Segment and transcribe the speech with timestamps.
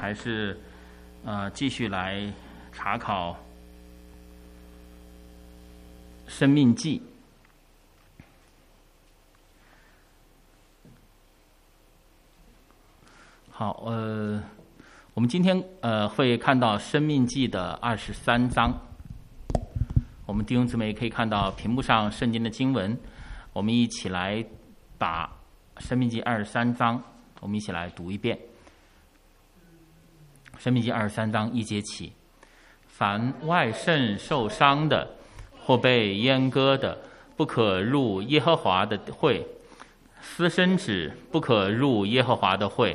[0.00, 0.58] 还是
[1.26, 2.32] 呃继续来
[2.72, 3.32] 查考
[6.26, 6.98] 《生命记》。
[13.50, 14.42] 好，呃，
[15.12, 18.72] 我们今天呃会看到《生命记》的二十三章。
[20.24, 22.98] 我们弟兄姊妹可以看到屏幕上圣经的经文，
[23.52, 24.42] 我们一起来
[24.96, 25.26] 把
[25.86, 27.02] 《生命记》二十三章，
[27.40, 28.34] 我们一起来读一遍。
[30.62, 32.12] 《生命记》二十三章一节起：
[32.86, 35.08] 凡外肾受伤的，
[35.58, 36.98] 或被阉割的，
[37.34, 39.42] 不可入耶和华的会；
[40.20, 42.94] 私生子不可入耶和华的会；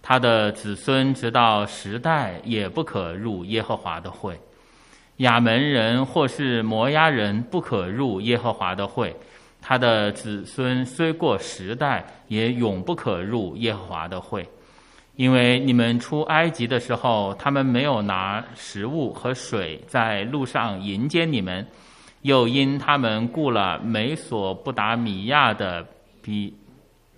[0.00, 4.40] 他的子孙直到时代也不可入耶和华的会。
[5.18, 9.14] 亚门人或是摩押人不可入耶和华的会，
[9.60, 14.48] 他的子孙虽过时代，也永不可入耶和华的会，
[15.22, 21.64] 因为你们出埃及的时候，他们没有拿食物和水在路上迎接你们，
[22.22, 25.86] 又因他们雇了美索不达米亚的
[26.20, 26.52] 比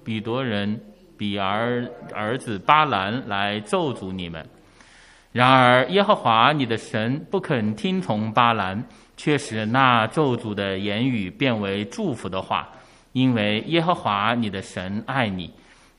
[0.05, 0.79] 比多人
[1.17, 4.47] 比儿儿子巴兰来咒诅你们。
[5.33, 8.85] 然而，耶和华你的神不肯听从巴兰，
[9.17, 12.69] 却使那咒诅的言语变为祝福的话，
[13.13, 15.51] 因为耶和华你的神爱你，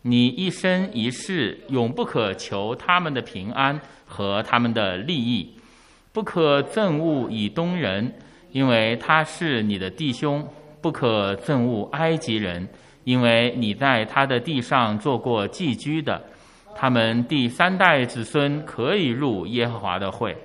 [0.07, 5.49] 你一生一世永不可求他们的平安和他们的利益，
[6.13, 8.13] 不可憎恶以东人，
[8.51, 10.43] 因为他是你的弟兄；
[10.79, 12.69] 不可憎恶埃及人，
[13.03, 16.21] 因为你在他的地上做过寄居的。
[16.75, 20.37] 他们第三代子孙可以入耶和华的会。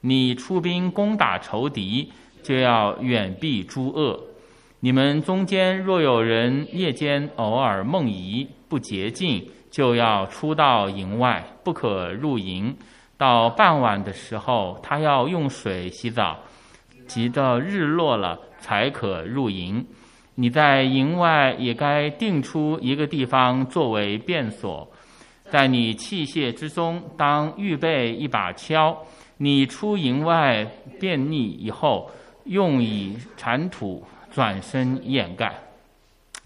[0.00, 2.10] 你出兵攻打仇敌，
[2.42, 4.20] 就要远避诸恶。
[4.80, 12.76] 你们中间若有人夜间偶尔梦遗不洁净，就要出到营外，不可入营。
[13.16, 16.38] 到傍晚的时候，他要用水洗澡，
[17.08, 19.84] 直到日落了才可入营。
[20.34, 24.86] 你在营外也该定出一个地方作为便所。
[25.50, 28.94] 在你器械之中，当预备一把锹。
[29.38, 30.66] 你出营外
[31.00, 32.10] 便溺以后，
[32.44, 34.04] 用以铲土，
[34.36, 35.54] 转身掩盖。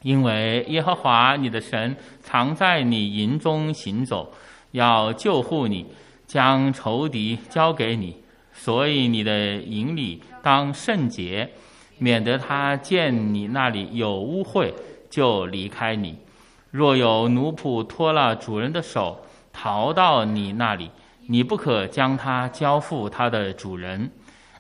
[0.02, 4.32] 因为耶和华你的神常在你营中行走，
[4.70, 5.84] 要救护你，
[6.24, 8.14] 将仇敌交给你。
[8.52, 11.50] 所以你的营里当圣洁，
[11.98, 14.72] 免得他见你那里有污秽，
[15.10, 16.16] 就离开你。
[16.70, 19.20] 若有奴仆脱了主人的手，
[19.52, 20.88] 逃到你那里，
[21.26, 24.12] 你不可将他交付他的主人，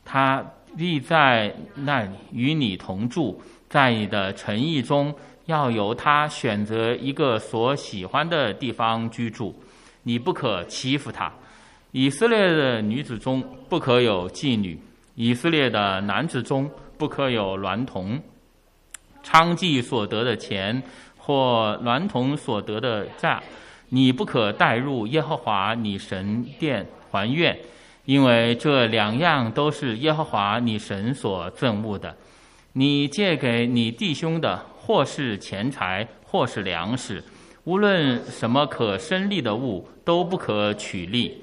[0.04, 0.44] 他
[0.76, 5.14] 立在那里与你同住，在你的诚意中，
[5.46, 9.54] 要由他选择一个所喜欢的地方居住，
[10.02, 11.32] 你不可欺负他。
[11.92, 14.78] 以色列的女子中不可有妓女，
[15.14, 18.20] 以色列的男子中不可有娈童，
[19.24, 20.82] 娼妓所得的钱。
[21.22, 23.40] 或娈童所得的债，
[23.90, 27.56] 你不可带入耶和华你神殿还愿，
[28.10, 32.12] 因为这两样都是耶和华你神所憎恶的。
[32.72, 37.22] 你借给你弟兄的，或是钱财，或是粮食，
[37.62, 41.38] 无论什么可生利的物，都不可取利。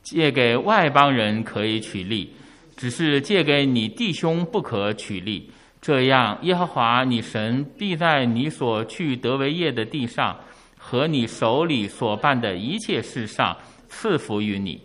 [0.00, 2.32] 借给外邦人可以取利，
[2.76, 5.50] 只是借给你弟兄不可取利。
[5.82, 10.38] 这样，耶和华你神必在你所去得为业的地上，
[10.78, 13.56] 和你手里所办的一切事上
[13.88, 14.80] 赐福于你。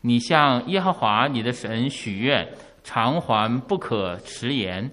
[0.00, 2.48] 你向耶和华你的神许愿，
[2.82, 4.90] 偿还不可迟延，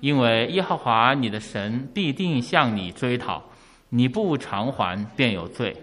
[0.00, 3.42] 因为耶和华你的神必定向你追讨。
[3.88, 5.76] 你不偿还，便有罪。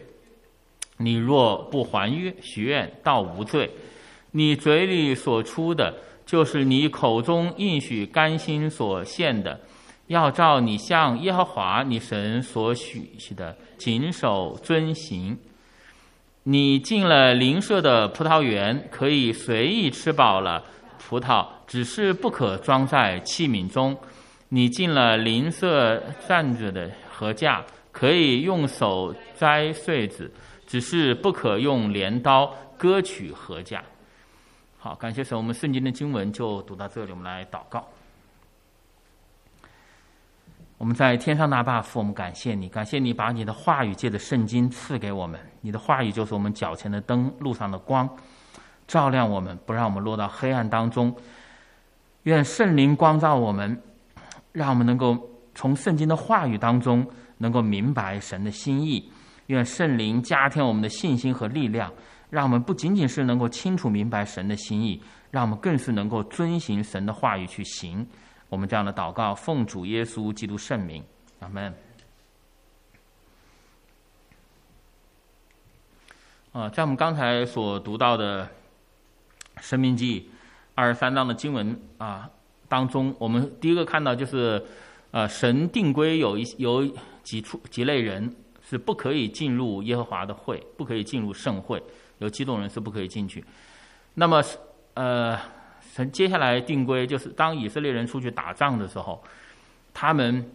[0.98, 3.70] 你若不还约许愿，倒无罪。
[4.32, 5.94] 你嘴里所出的。
[6.26, 9.60] 就是你口中应许甘心所献的，
[10.08, 15.38] 要照你向耶和华你神所许的谨守遵行。
[16.48, 20.64] 你进了邻舍的葡萄园，可以随意吃饱了
[21.00, 23.98] 葡萄，只是不可装在器皿中。
[24.50, 30.32] 你进了邻舍站着的禾架，可以用手摘穗子，
[30.68, 33.84] 只是不可用镰刀割取禾架。
[34.78, 37.12] 好，感谢神，我们圣经的经文就读到这里。
[37.12, 37.90] 我们来祷告。
[40.78, 45.40] 我们在天上大爸父，我们感谢你，感谢你把你的话语借着圣经赐给我们。
[45.62, 48.10] 你的话语就是我们脚前的灯，路上的光，
[48.86, 51.16] 照亮我们，不让我们落到黑暗当中。
[52.24, 53.82] 愿圣灵光照我们，
[54.52, 55.18] 让我们能够
[55.54, 57.08] 从圣经的话语当中
[57.38, 59.10] 能够明白神的心意。
[59.48, 61.92] 愿圣灵加添我们的信心和力量。
[62.30, 65.02] 让我们不仅仅是能够清楚明白神的心意，
[65.32, 68.06] 让我们更是能够遵行神的话语去行。
[68.56, 71.04] 我们这样的祷告，奉主耶稣基督圣名，
[71.42, 71.74] 阿门。
[76.54, 78.46] 啊，在我们刚才所读到的
[79.60, 80.22] 《生命记》
[80.74, 82.30] 二十三章的经文啊
[82.70, 84.66] 当中，我们第一个看到就是，
[85.12, 86.90] 呃，神定规有一有
[87.24, 91.84] 几处几类人是不可以进入耶和华的会，不可以进入圣会，
[92.20, 93.44] 有几种人是不可以进去。
[94.14, 94.42] 那么，
[94.94, 95.38] 呃，
[95.96, 99.24] 神接下来定规就是，当以色列人出去打仗的时候，
[99.94, 100.52] 他们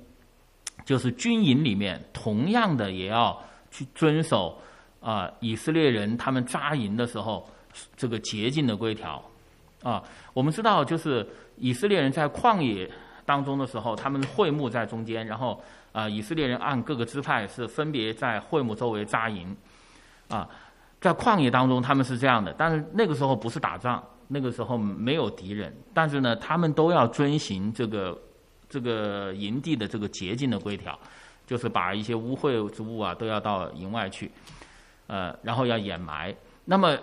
[0.84, 4.60] 就是军营里面同样的也要去遵守。
[5.00, 7.48] 啊，以色列人他们扎营的时候，
[7.96, 9.24] 这个洁净的规条，
[9.82, 10.04] 啊，
[10.34, 11.26] 我们知道就是
[11.56, 12.86] 以色列人在旷野
[13.24, 15.58] 当中的时候，他们会幕在中间，然后
[15.92, 19.56] 啊，以色列人按各个支派是分别在会幕周围扎营，
[20.28, 20.46] 啊，
[21.00, 28.16] 在旷野当中他们是这样的，但是那个时候不是打仗，那个时候没有敌人，但是呢，他们都要遵循这个
[28.68, 30.98] 这个营地的这个洁净的规条，
[31.46, 34.30] 就是把一些污秽之物啊都要到营外去。
[35.12, 36.32] 呃，然后要掩埋。
[36.64, 36.96] 那么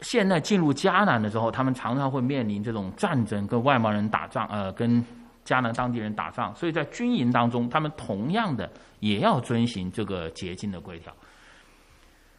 [0.00, 5.00] 现在进入迦南的时候，他们常常会面临这种战争，跟外邦人打仗，呃，跟
[5.44, 6.52] 迦南当地人打仗。
[6.56, 8.68] 所以在军营当中，他们同样的
[8.98, 11.14] 也要遵循这个洁净的规条。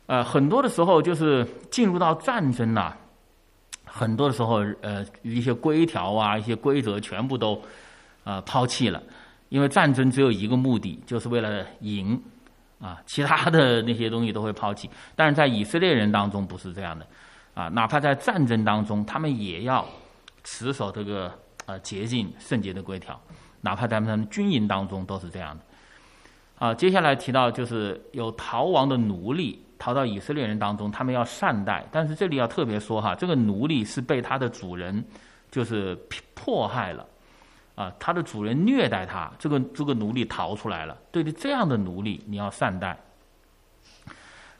[0.07, 2.93] 呃，很多的时候就是进入到战争呐，
[3.85, 7.61] 很多的时候，呃，一些规条啊，一些规则全部都
[8.23, 9.01] 呃抛弃了，
[9.49, 12.21] 因为战争只有一个目的，就是为了赢。
[12.77, 17.07] 啊，其他的那些东西都会抛弃，但是在以色列人当中不是这样的，
[17.53, 19.83] 啊，哪怕在战争当中，他们也要
[20.43, 21.31] 持守这个
[21.65, 23.19] 呃洁净圣洁的规条，
[23.61, 25.63] 哪怕在他们军营当中都是这样的。
[26.59, 35.03] 啊，接下来提到就是有逃亡的奴隶逃到以色列人当中，他们要善待，但是这里要特别说哈，这个奴隶是被他的主人
[35.51, 35.95] 就是
[36.33, 37.05] 迫害了。
[37.75, 40.97] 啊，他的主人虐待他，这个这个奴隶逃出来了。
[41.11, 42.97] 对于这样的奴隶，你要善待。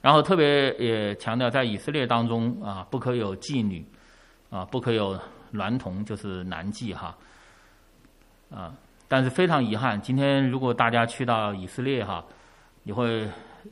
[0.01, 3.85] 然后特别也强调，在以色列当中啊，不可有妓女，
[4.49, 5.17] 啊，不可有
[5.53, 7.15] 娈童，就是男妓哈。
[8.53, 8.75] 啊，
[9.07, 12.21] 但是非常遗憾，今天如果大家去到以色列哈，
[12.83, 13.25] 你会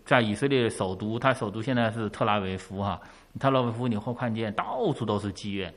[0.06, 3.01] 在以色列首都，它首都现在是特拉维夫哈，
[3.40, 5.74] 特拉维夫你会看见到处都是妓院，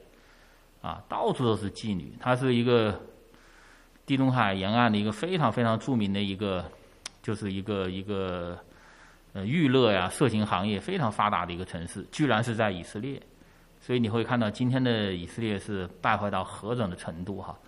[0.82, 3.00] 啊，到处都是妓女，它是一个。
[4.06, 6.64] 地中海沿岸的一个非常非常著名的一个，
[7.24, 8.56] 就是一个一个
[9.32, 13.20] 呃娱乐呀、色情行业非常发达的一个城市，居然是在以色列，
[13.80, 17.58] 所以你会看到今天的以色列是败坏到何等的程度哈。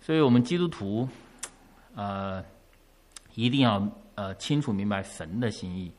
[0.00, 1.08] 所以我们基督徒，
[1.94, 2.44] 呃，
[3.36, 3.80] 一定要
[4.14, 5.92] 呃清楚明白神的心意，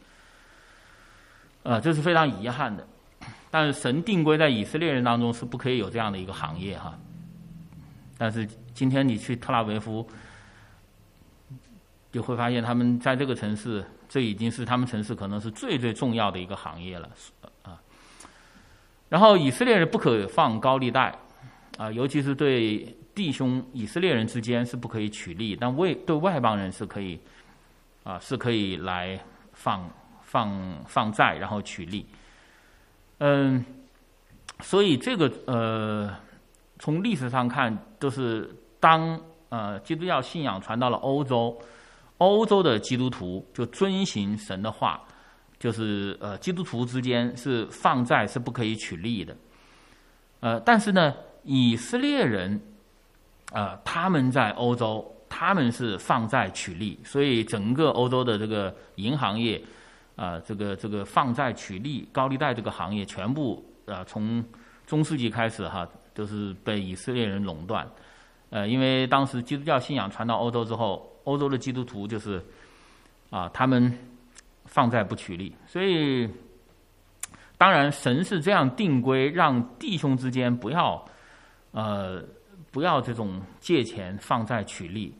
[1.63, 2.87] 呃，这是非常遗憾的。
[3.49, 6.97] 但是神定规在以色列人当中是不可以有这样的一个行业哈，
[8.17, 8.47] 但是。
[8.75, 10.03] 今天你去特拉维夫，
[12.11, 17.07] 就会发现他们在这个城市，这已经是他们城市可能是最最重要的一个行业了
[17.61, 17.79] 啊。
[19.09, 21.15] 然后以色列人不可放高利贷
[21.77, 22.79] 啊，尤其是对
[23.13, 27.19] 弟兄以色列人之间是不可以取利，但为对外邦人是可以
[28.03, 29.19] 啊，是可以来
[29.53, 29.89] 放
[30.21, 32.05] 放放债然后取利。
[33.19, 33.63] 嗯，
[34.61, 36.15] 所以这个呃，
[36.79, 38.49] 从历史上看都是。
[38.83, 39.17] 当
[39.47, 41.57] 呃基督教信仰传到了欧洲，
[42.17, 45.01] 欧洲的基督徒就遵循神的话，
[45.57, 49.37] 就是呃基督徒之间是放债是不可以取利的，
[50.41, 52.61] 呃但是呢以色列人，
[53.53, 59.59] 呃他们在欧洲他们是放债取利，所以整个欧洲的这个银行业，
[60.15, 64.45] 啊这个这个放债取利高利贷这个行业全部啊从
[64.85, 67.89] 中世纪开始哈都是被以色列人垄断。
[68.51, 72.39] 呃，因为当时基督教信仰传到欧洲之后，欧洲的基督徒就是，
[73.31, 73.91] 啊，他们
[74.65, 76.29] 放债不取利，所以
[77.57, 81.03] 当然神是这样定规，让弟兄之间不要，
[81.71, 82.23] 呃，
[82.71, 85.11] 不要这种借钱放债取利，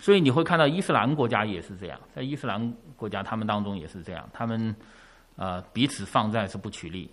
[0.00, 4.74] 所以你会看到伊斯兰国家也是这样，在伊斯兰国家他们当中也是这样，他们
[5.36, 7.08] 呃彼此放债是不取利，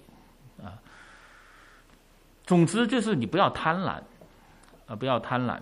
[0.64, 0.74] 啊，
[2.44, 4.02] 总之就是你不要贪婪。
[4.88, 5.60] 啊，不要贪婪，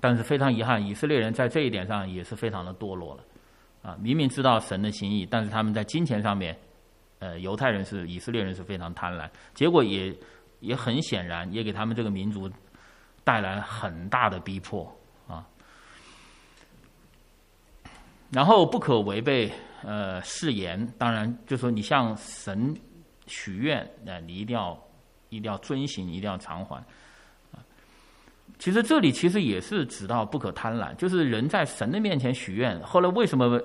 [0.00, 3.22] 但是非常遗憾，以色列人在这一点上也是非常的堕落了，
[3.82, 6.58] 啊，明明知道神的心意，但是他们在金钱上面，
[7.18, 10.16] 呃，犹太人是以色列人是非常贪婪，结果也
[10.60, 12.50] 也很显然，也给他们这个民族
[13.22, 14.90] 带来很大的逼迫
[15.28, 15.46] 啊。
[18.30, 19.50] 然后不可违背
[19.82, 22.74] 呃誓言，当然就说你向神
[23.26, 24.76] 许愿，那你一定要
[25.28, 26.82] 一定要遵行，一定要偿还。
[28.58, 33.60] 其实这里其实也是指到不可贪婪，就是人在神的面前许愿，后来为什么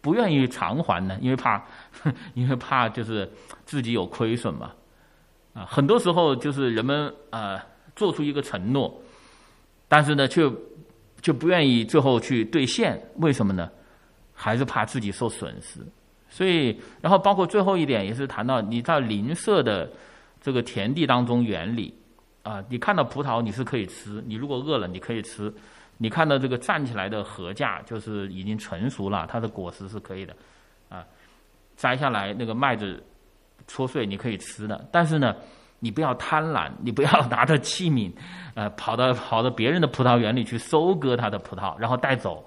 [0.00, 1.18] 不愿意偿还呢？
[1.20, 1.60] 因为怕，
[2.34, 3.28] 因为怕就是
[3.64, 4.72] 自己有亏损嘛。
[5.54, 7.60] 啊，很多时候就是人们呃
[7.96, 9.02] 做出一个承诺，
[9.88, 10.48] 但是呢却
[11.20, 13.68] 就不愿意最后去兑现，为什么呢？
[14.40, 15.80] 还是怕自己受损失。
[16.30, 19.90] 所以，然后包括最后一点也是谈到你在邻舍的
[20.40, 21.92] 这个田地当中园里
[22.42, 25.52] 啊，你看到葡萄你是可以吃，你如果饿了你可以吃，
[25.96, 30.36] 你看到这个站起来的禾稼就是已经成熟了，它的果实是可以的
[30.88, 31.04] 啊，
[31.76, 33.02] 摘下来那个麦子
[33.66, 35.34] 搓碎你可以吃的，但是呢，
[35.80, 38.12] 你不要贪婪，你不要拿着器皿
[38.54, 42.44] 呃跑到跑到别人的葡萄园里去收割他的葡萄，然后带走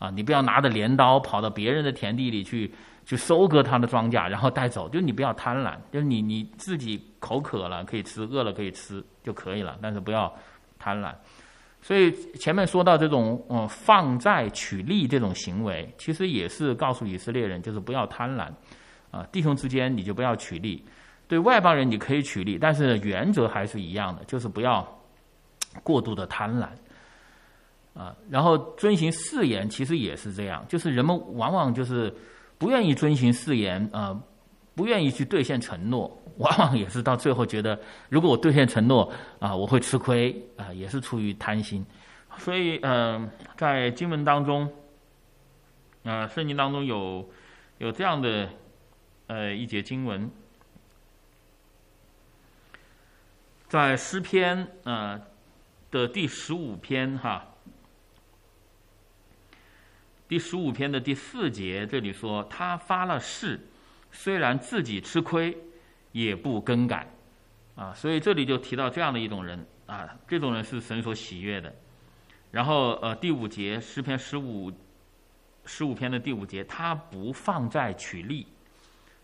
[0.00, 2.68] 啊，你不要拿着镰刀跑到别人的田地里去。
[3.06, 4.88] 去收割他的庄稼，然后带走。
[4.88, 10.32] 就你不要贪婪，就是你你自己口渴了可以吃，饿了可以吃就可以了，但是不要
[10.78, 11.12] 贪婪。
[11.82, 18.48] 所以前面说到这种嗯放债取利这种行为，其实也是告诉以色列人，就是不要贪婪
[19.10, 20.84] 啊，弟兄之间你就不要取利，
[21.26, 24.86] 对外邦人你可以取利，但是原则还是一样的，就是不要
[25.82, 26.68] 过度的贪婪
[27.94, 28.14] 啊。
[28.28, 32.12] 然后遵循誓言，其实也是这样，就是人们往往就是。
[32.60, 34.14] 不愿意遵循誓言啊，
[34.74, 37.80] 不愿意去兑现承诺，往往也是到最后觉得，
[38.10, 41.82] 如果我兑现承诺啊，我会吃亏啊，也是出于贪心。
[42.36, 44.70] 所以，嗯，在经文当中，
[46.04, 47.26] 啊，圣经当中有
[47.78, 48.46] 有这样的
[49.28, 50.30] 呃一节经文，
[53.68, 55.18] 在诗篇啊
[55.90, 57.42] 的第十五篇哈。
[60.30, 63.58] 第十五篇的第四节，这里说他发了誓，
[64.12, 65.58] 虽然自己吃亏，
[66.12, 67.04] 也不更改，
[67.74, 71.74] 啊，所以这里就提到这样的一种人啊，这种人是神所喜悦的。
[72.52, 74.72] 然后呃，第五节诗篇十五
[75.64, 78.46] 十五篇的第五节，他不放债取利，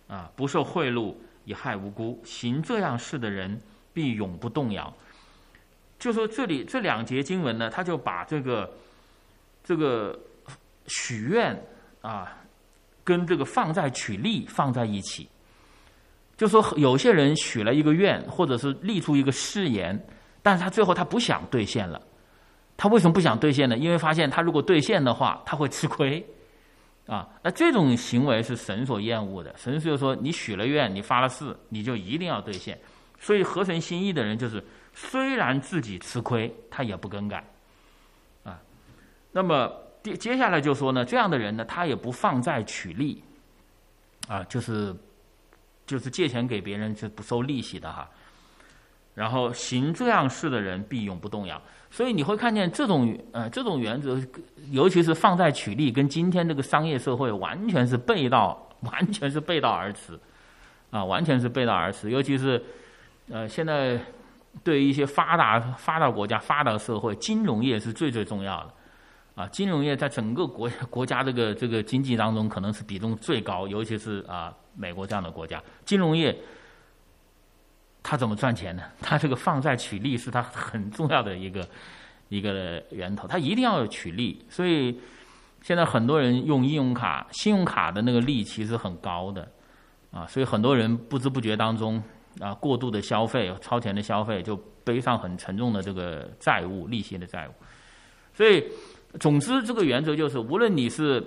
[0.08, 3.60] 啊，不受贿赂以害无辜，行这样事的人
[3.94, 4.92] 必永不动摇。
[6.00, 8.75] 就说这里这两节经文呢，他就把这个
[9.62, 10.18] 这个。
[10.87, 11.57] 许愿
[12.00, 12.37] 啊，
[13.02, 15.28] 跟这个放债取利放在一起，
[16.37, 19.99] 就说有些人许了一个愿，或者是立出一个誓言，
[20.43, 22.00] 但是他最后他不想兑现了。
[22.76, 23.76] 他为什么不想兑现呢？
[23.76, 26.25] 因为发现他如果兑现的话，他会吃亏
[27.07, 27.28] 啊。
[27.43, 29.55] 那这种行为是神所厌恶的。
[29.57, 32.78] 神就说：你许了愿，你发了誓，你就一定要兑现。
[33.19, 34.62] 所以合神心意的人，就是
[34.93, 37.43] 虽然自己吃亏，他也不更改
[38.45, 38.61] 啊。
[39.33, 39.86] 那么。
[40.06, 43.20] 接接下来就说呢，这样的人呢，他也不放债取利，
[44.28, 44.94] 啊，就是
[45.84, 48.08] 就是借钱给别人是不收利息的哈。
[49.14, 51.60] 然后行这样事的人必永不动摇。
[51.90, 54.20] 所以你会看见这种呃这种原则，
[54.70, 60.16] 尤其是放债取利，跟今天这个商业社会完全是背道， 完全是背道而驰，
[60.90, 62.10] 啊，完全是背道而驰。
[62.10, 62.62] 尤其是
[63.28, 63.98] 呃现在
[64.62, 68.75] 对于一些发达发达国家、发达社会，金融业是最最重要的。
[69.37, 76.35] 啊，金融业在整个国 国家这个这个经济当中，可能是比重最高，尤其是啊美国这样的国家，金融业
[78.02, 78.85] 它怎么赚钱呢？
[79.02, 81.69] 它这个放债取利是它很重要的一个
[82.31, 84.43] 一个源头，它一定要取利。
[84.49, 84.99] 所以
[85.61, 89.47] 现在很多人用信用卡，信用卡的那个利其实很高的
[90.12, 92.02] 啊，所以很多人不知不觉当中
[92.40, 97.52] 啊过度的消费、超前的消费，就背上很沉重的这个债务、利息的债务，
[98.33, 98.64] 所以。
[99.18, 101.23] 总之，这个原则就是，无论你是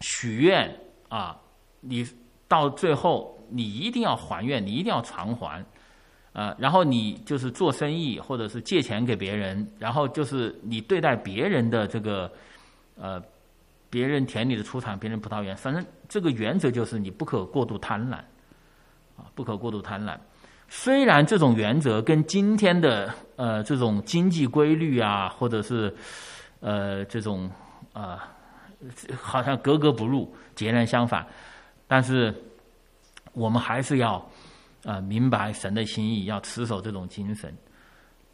[0.00, 0.74] 许愿
[1.08, 1.36] 啊，
[1.80, 2.06] 你
[2.48, 5.64] 到最后你一定要还愿，你一定要偿还，
[6.32, 12.30] 呃，然后你就是做生意或者是借钱给别人，然后就是你对待别人的这个
[12.96, 13.22] 呃，
[13.90, 18.14] 别人田里的出产，别人葡萄园，反正这个原则就是你不可过度贪婪，
[19.16, 20.16] 啊，不可过度贪婪。
[20.68, 25.94] 虽然这种原则跟今天的呃这种经济规律啊，或者是
[26.64, 27.50] 呃，这种
[27.92, 28.32] 啊，
[29.20, 31.26] 好像格格不入，截然相反。
[31.86, 32.34] 但是
[33.34, 34.26] 我们还是要
[34.82, 37.54] 啊明白神的心意，要持守这种精神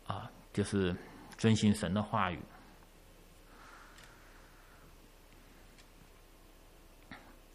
[0.07, 0.95] 啊，就是
[1.37, 2.39] 遵循神的话语。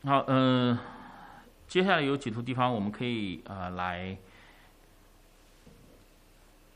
[0.03, 0.77] 好，嗯，
[1.69, 4.17] 接下来有几处地方我们可以啊来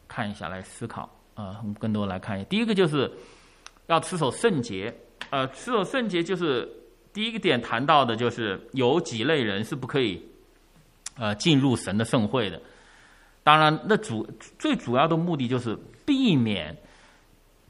[0.08, 1.02] 看一下，来思考
[1.36, 2.48] 啊，我们更多来看一下。
[2.50, 3.12] 第一个就是。
[3.90, 4.94] 要持守圣洁，
[5.32, 6.70] 呃，持守圣洁就是
[7.12, 10.24] 第一个点谈到的，就是有几类人是不可以
[11.18, 12.62] 呃进入神的盛会的。
[13.44, 14.28] 当然，那主
[14.60, 16.78] 最主要的目的就是避免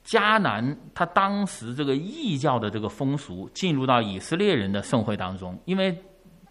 [0.06, 5.98] 迦南他当时这个异教的这个风俗进入到以色列人的盛会当中，因为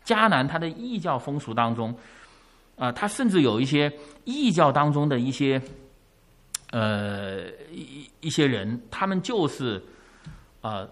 [0.02, 1.94] 迦南他的异教风俗当中，
[2.76, 3.92] 啊，他甚至有一些
[4.24, 5.60] 异教当中的一些。
[6.70, 9.82] 呃，一一些人，他们就是
[10.60, 10.86] 啊，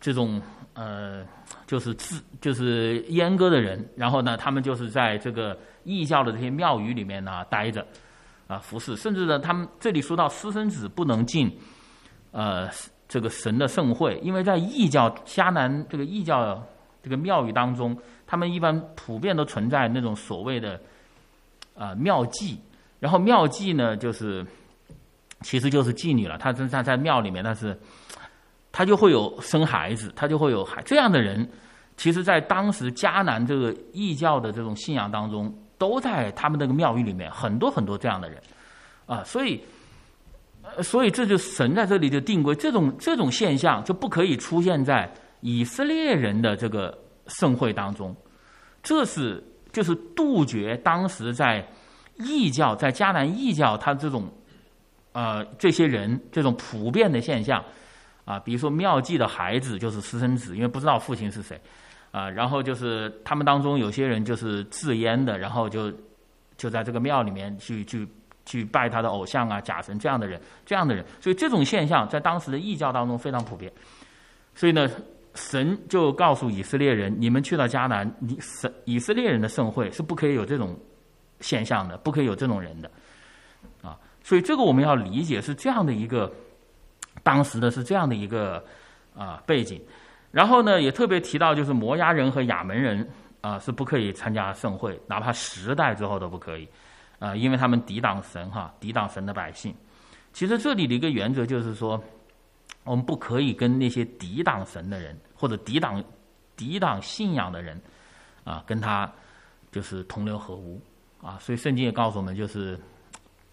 [0.00, 0.40] 这种
[0.72, 1.22] 呃，
[1.66, 7.86] 就是自就是阉割的人，然后呢，他们就是在这个异教的这些庙宇里面呢待着
[8.46, 11.54] 啊服侍，甚至呢，他们这里说到私生子不能进
[12.32, 12.66] 呃
[13.06, 16.66] 这个神的盛会，因为在异教迦南这个异教
[17.02, 17.94] 这个庙宇当中，
[18.26, 20.80] 他们一般普遍都存在那种所谓的
[21.76, 22.56] 啊庙妓，
[23.00, 24.42] 然后庙妓呢就是。
[25.44, 27.78] 其实就是妓女了，她在在庙里面，但是
[28.72, 31.46] 她就会有生孩子，她就会有孩这样的人，
[31.98, 38.40] 其实，在当时迦南这个异教的这种信仰当中，都在他们那个庙宇里面，很多很多这样的人
[39.04, 39.62] 啊，所以，
[40.82, 48.16] 所以这就神在这里就定规，这种这种现象就不可以出现在以色列人的这个盛会当中，
[48.82, 51.62] 这是就是杜绝当时在
[52.16, 54.26] 异教在迦南异教他这种。
[55.14, 57.64] 呃，这些人这种普遍的现象，
[58.24, 61.58] 啊，比如说庙妓的孩子就是私生子，因为不知道父亲是谁，
[62.10, 65.92] 啊，然后就是他们当中有些人就是自阉的，然后就
[66.56, 68.08] 就在这个庙里面去去
[68.44, 73.72] 去拜他的偶像啊、假神这样的人，这样的人，所以这种现象在当时的异教当中非常普遍。
[74.52, 74.90] 所以呢，
[75.34, 80.76] 神就告诉以色列人：你们去到迦南，你神以色列人的盛会是不可以有这种
[81.38, 82.90] 现象的，不可以有这种人的。
[84.24, 86.32] 所以这个我们要理解是这样的一个，
[87.22, 88.64] 当时的是这样的一个
[89.14, 89.78] 啊背景，
[90.30, 93.06] 然后呢也特别提到就是摩押人和亚门人
[93.42, 96.66] 啊是不可以参加盛会，哪怕十代之后都不可以
[97.18, 99.74] 啊，因为他们抵挡神哈，抵挡神的百姓。
[100.32, 102.02] 其实这里的一个原则就是说，
[102.84, 106.02] 我们不可以跟那些抵挡神的人或者抵挡
[106.56, 107.78] 抵挡信仰的人
[108.42, 109.12] 啊跟他
[109.70, 110.80] 就是同流合污
[111.22, 111.36] 啊。
[111.38, 112.80] 所以圣经也告诉我们就是。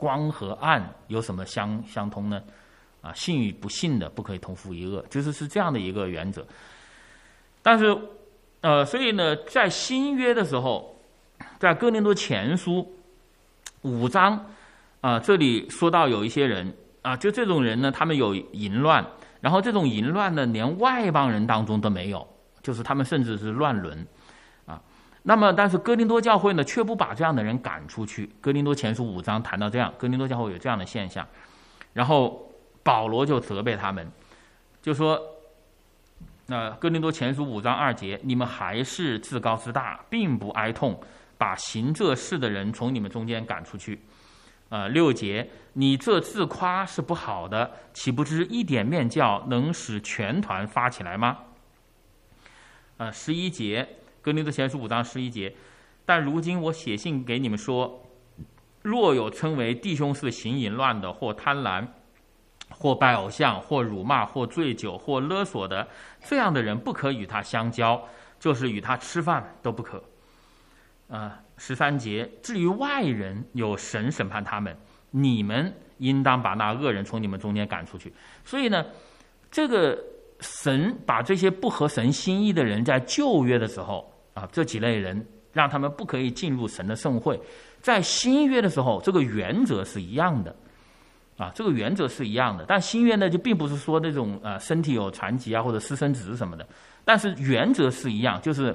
[0.02, 2.42] 光和暗有什么相相通呢？
[3.02, 6.44] 啊，信与不信的不可以同父一恶，就是是这样的一个原则。
[7.62, 7.96] 但是，
[8.62, 11.00] 呃，所以呢，在新约的时候，
[11.60, 12.92] 在哥林多前书
[13.84, 14.44] 五章
[15.02, 19.06] 啊，这里说到有一些人啊，就这种人呢，他们有淫乱，
[19.40, 22.28] 然后这种淫乱呢，连外邦人当中都没有，
[22.64, 24.06] 就是他们甚至是乱伦。
[25.24, 28.28] 那么，但是哥林多教会呢，却不把这样的人赶出去。
[28.42, 31.28] 哥林多前书五章谈到这样，哥林多教会有这样的现象，
[31.94, 34.12] 然后保罗就责备他们，
[34.82, 35.22] 就说
[36.48, 41.00] ：“那哥林多前书五章二节，你们还是自高自大，并不哀痛，
[41.38, 44.02] 把行这事的人从你们中间赶出去。”
[44.70, 51.38] 啊，六节，你这自夸是不好的，岂不知一点面教能使全团发起来吗？
[52.98, 53.88] 啊，十一节。
[54.22, 55.52] 格林德前书五章十一节，
[56.06, 58.06] 但如今我写信给你们说，
[58.84, 61.88] 若有称为弟兄是行淫乱的，或贪婪，
[62.70, 65.88] 或拜偶像，或辱骂，或醉酒，或勒索的，
[66.24, 68.00] 这样的人不可与他相交，
[68.40, 70.04] 就是与他吃饭都不可。
[71.10, 74.78] 啊，十三节，至于外人，有神审判他们，
[75.10, 78.14] 你们应当把那恶人从你们中间赶出去。
[78.46, 78.86] 所以呢，
[79.50, 80.00] 这个
[80.42, 84.11] 神把这些不合神心意的人，在旧约的时候。
[84.34, 87.40] 啊，这几类人让他们不可以进入神的盛会，
[87.82, 90.56] 在新约的时候，这个原则是一样的，
[91.38, 92.64] 啊，这个原则是一样的。
[92.68, 96.66] 但新约呢，就并不是说那种呃身体有残疾啊或者私生子什么的，
[97.04, 98.74] 但是原则是一样，就是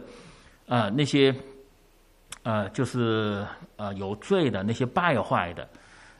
[0.66, 1.35] 呃那些
[2.42, 5.66] 呃就是呃有罪的那些败坏的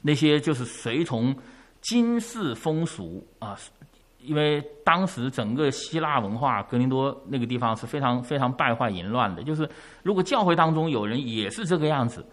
[0.01, 1.37] 那些就是随从
[1.83, 3.59] 今世风俗啊。
[4.27, 9.43] 因为当时整个希腊文化，格林多那个地方是非常非常败坏淫乱的。
[9.43, 9.69] 就是
[10.03, 12.27] 如果教会当中有人也是这个样子，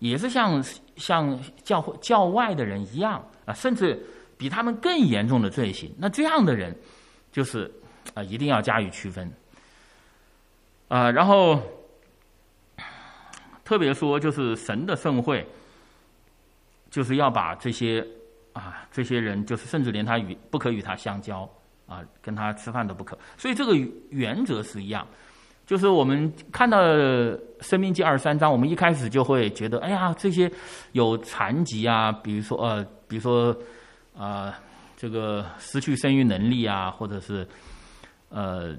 [0.00, 0.62] 也是像
[0.96, 3.98] 像教会教外的人一样啊，甚至
[4.36, 6.76] 比他们更严重的罪行，那这样的人
[7.30, 7.72] 就是
[8.14, 9.32] 啊一定要加以区分
[10.88, 11.10] 啊。
[11.10, 11.60] 然后
[13.64, 15.46] 特别说，就是神的盛会，
[16.90, 18.06] 就是要把这些。
[18.56, 21.46] 啊，这些人就是甚至连他与不可与他相交
[21.86, 23.18] 啊，跟他吃饭都不可。
[23.36, 23.76] 所以这个
[24.08, 25.06] 原则是一样，
[25.66, 26.82] 就是我们看到
[27.60, 30.50] 《生命记》二十三章，我们一开始就会觉得，哎呀，这些
[30.92, 33.54] 有残疾啊，比如说呃，比如说
[34.16, 34.58] 啊，
[34.96, 37.46] 这个失去生育能力啊，或者是
[38.30, 38.74] 呃，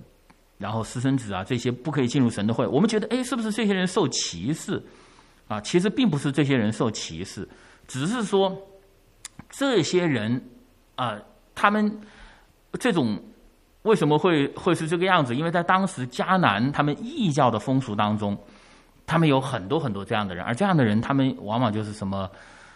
[0.57, 2.65] 然后私生子啊，这些不可以进入神的会。
[2.65, 4.81] 我们觉得，哎，是不是这些人受歧视
[5.47, 7.47] 啊，其实并不是这些人受歧视，
[7.87, 8.59] 只是说
[9.49, 10.41] 这些人
[10.95, 11.19] 啊，
[11.55, 11.99] 他们
[12.73, 13.17] 这种
[13.83, 15.35] 为什么会会是这个样子？
[15.35, 18.37] 因为在当时迦南他们异教的风俗当中，
[19.05, 22.29] 他们有很多很多这样的人，而这样的人，他们往往就是什么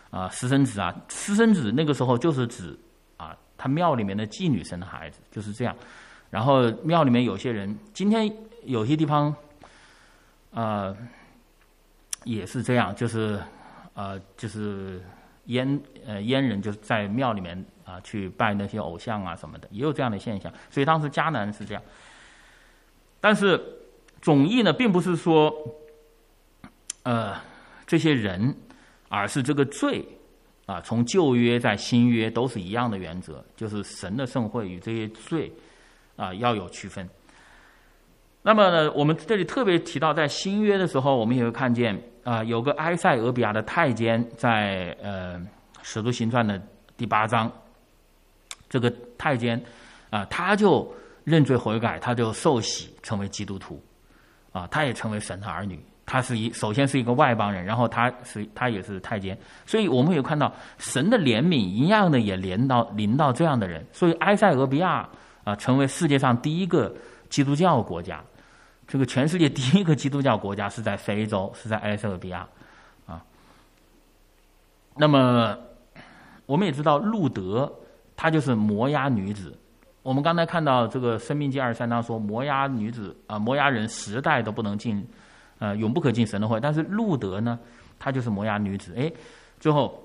[0.09, 2.77] 啊私生子啊，私生子那个时候就是指
[3.17, 5.75] 啊他庙里面的妓女生的孩子，就是这样。
[6.29, 8.31] 然后庙里面有些人，今天
[8.65, 9.33] 有些地方
[10.53, 10.95] 啊。
[12.23, 13.41] 也是这样，就是
[13.95, 15.01] 呃，就是
[15.47, 20.51] 阉呃阉人，就是在庙里面啊去拜那些偶像啊什么的，也有这样的现象。
[20.69, 21.83] 所以当时迦南是这样，
[23.19, 23.61] 但是
[24.21, 25.53] 总义呢，并不是说
[27.03, 27.35] 呃
[27.85, 28.55] 这些人，
[29.09, 30.05] 而是这个罪
[30.67, 35.51] 啊，从旧约在新约都是一样的原则，就是神的圣会与这些罪
[36.15, 37.09] 啊要有区分。
[38.43, 45.37] 那么呢，我们这里特别提到，在新约的时候，我们也会看见啊，有个埃塞俄比亚的太监，在呃
[45.83, 46.59] 《使徒行传》的
[46.97, 47.51] 第八章，
[48.67, 49.61] 这个太监
[50.09, 50.91] 啊，他就
[51.23, 53.79] 认罪悔改，他就受洗成为基督徒，
[54.51, 55.79] 啊，他也成为神的儿女。
[56.03, 65.07] 他是一首先是一个外邦人，然后他是他也是太监，所以我们有看到神的怜悯一样的也临到临到这样的人，所以埃塞俄比亚
[65.43, 66.93] 啊，成为世界上第一个
[67.31, 68.23] 基督教国家。
[68.87, 72.45] 这个全世界第一个基督教国家是在非洲，是在埃塞俄比亚，
[73.07, 73.23] 啊。
[74.97, 75.57] 那么
[76.45, 77.71] 我们也知道路德，
[78.17, 79.57] 她就是摩押女子。
[80.03, 85.07] 我们刚才看到这个《生命记》二十三章说，摩押女子啊，摩押人十代都不能进，
[85.59, 86.59] 呃，永不可进神的会。
[86.59, 87.57] 但是路德呢，
[87.97, 88.93] 她就是摩押女子。
[88.97, 89.09] 哎，
[89.57, 89.97] 最后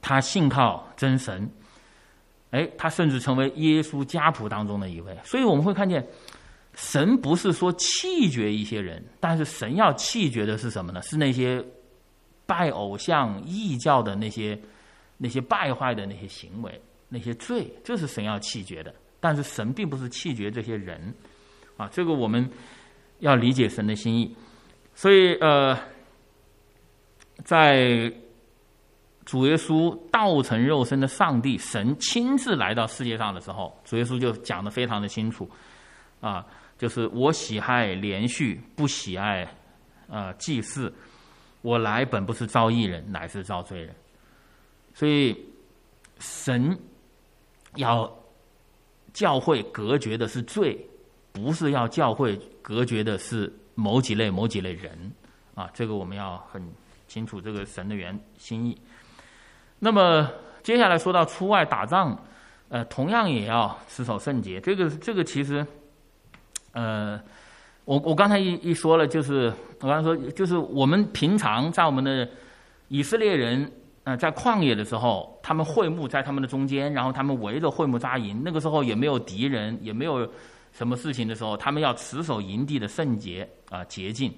[0.00, 1.50] 她信靠真神，
[2.52, 5.14] 哎，她甚至成为耶稣家谱当中的一位。
[5.22, 6.02] 所以我们会看见。
[6.74, 11.02] 神不是说弃绝一些人，但是神要弃绝的是什么呢？
[11.02, 11.62] 是那些
[12.46, 14.58] 拜偶像、异教的那些、
[15.18, 18.94] 那些败坏的那些行为、那些罪，这是神要弃绝的。
[19.18, 21.14] 但是神并不是弃绝这些人，
[21.76, 22.48] 啊，这个我们
[23.18, 24.34] 要理解神的心意。
[24.94, 25.78] 所以，呃，
[27.44, 28.10] 在
[29.26, 35.50] 主耶稣道成肉身的上帝神亲自来到世界上的时候，主耶稣就讲的非常的清楚，
[36.20, 36.46] 啊。
[36.80, 39.46] 就是我喜爱连续，不喜爱，
[40.08, 40.90] 呃，祭祀。
[41.60, 43.94] 我来本不是招义人，乃是招罪人。
[44.94, 45.36] 所以，
[46.20, 46.74] 神
[47.76, 48.10] 要
[49.12, 50.74] 教会隔绝的是罪，
[51.32, 55.12] 不是要教会隔绝的是某几类某几类人。
[55.54, 56.66] 啊，这个我们要很
[57.06, 58.80] 清楚这个神的原心意。
[59.78, 60.26] 那么，
[60.62, 62.18] 接下来说到出外打仗，
[62.70, 64.58] 呃，同样也要持守圣洁。
[64.62, 65.66] 这个，这个其实。
[66.72, 67.20] 呃，
[67.84, 72.28] 我我刚才一一说了，就是我刚才说，就是我们平常在我们的
[72.88, 73.70] 以色列人
[74.04, 78.42] 呃在旷野的时候，他们会幕在他们的中间，然后他们围着会幕扎营。
[78.44, 80.28] 那个时候也没有敌人，也没有
[80.72, 84.32] 什么事情的时候，他们要持守营地的圣洁啊洁净。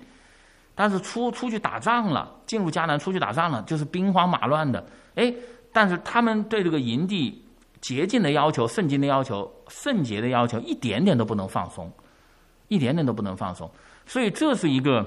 [0.75, 4.83] 但是出出去打仗了，进入迦南出去打仗了，就是兵荒马乱的。
[5.17, 5.33] 哎，
[5.71, 7.45] 但是他们对这个营地
[7.83, 11.93] 洁净的要求、圣经的要求、圣洁的要求，一点点都不能放松。
[12.73, 13.71] 一点点都不能放松，
[14.07, 15.07] 所以这是一个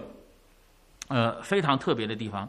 [1.08, 2.48] 呃非常特别的地方。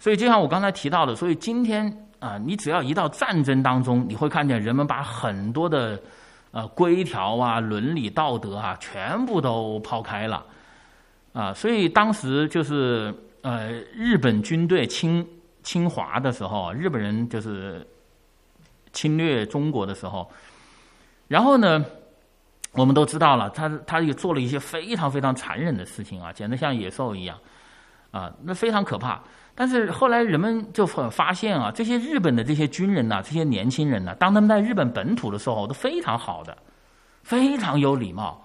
[0.00, 1.86] 所以就像我刚才提到的，所以今天
[2.18, 5.96] 啊，你只要一到战争当中，你会看见人们把很多的
[6.50, 10.44] 呃规条啊、伦理道德啊，全部都抛开了
[11.32, 11.54] 啊。
[11.54, 15.24] 所以当时就是呃日本军队侵
[15.62, 17.86] 侵华的时候，日本人就是
[18.92, 20.28] 侵略中国的时候，
[21.28, 21.84] 然后呢？
[22.74, 27.38] 我们都知道了，他他也做了一些非常非常残忍的事情啊，简直像野兽一样，
[28.10, 29.20] 啊，那非常可怕。
[29.54, 36.56] 但是后来人们就发现啊，这些日本的这些军人呐，这些年轻人呐，当他们在日本本土的时候，都非常好的，
[37.22, 38.44] 非常有礼貌，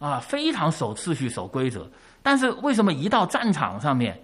[0.00, 1.88] 啊，非常守秩序、守规则。
[2.20, 4.20] 但是为什么一到战场上面，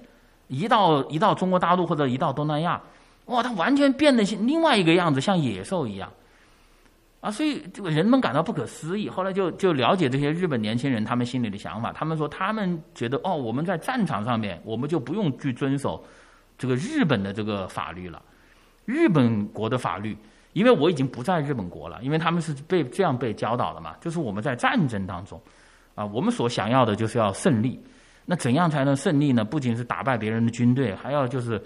[0.49, 2.83] 一到一到中国大陆或者一到东南亚，
[3.27, 6.11] 哇，他完全变得像另外一个样子，像野兽一样。
[7.25, 9.09] 啊，所以这个人们感到不可思议。
[9.09, 11.91] 后来就就了解这些日本年轻人他们心里的想法。
[11.91, 16.05] 他们说，他们觉得哦，我们在战场上面，我们就不用去遵守
[16.59, 18.21] 这个日本的这个法律了，
[18.85, 20.15] 日本国的法律。
[20.53, 23.97] 因为我已经不在日本国了，因为他们是被这样被教导的嘛。
[24.03, 25.41] 就是我们在战争当中，
[25.95, 27.83] 啊，我们所想要的就是要胜利。
[28.27, 29.47] 那怎样才能胜利呢？
[29.47, 31.59] 不仅是打败别人的军队，还要就是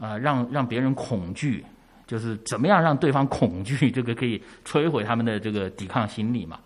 [0.00, 1.64] 啊，让让别人恐惧。
[2.10, 6.58] 就是怎么样让对方恐惧， 这个可以摧毁他们的这个抵抗心理嘛？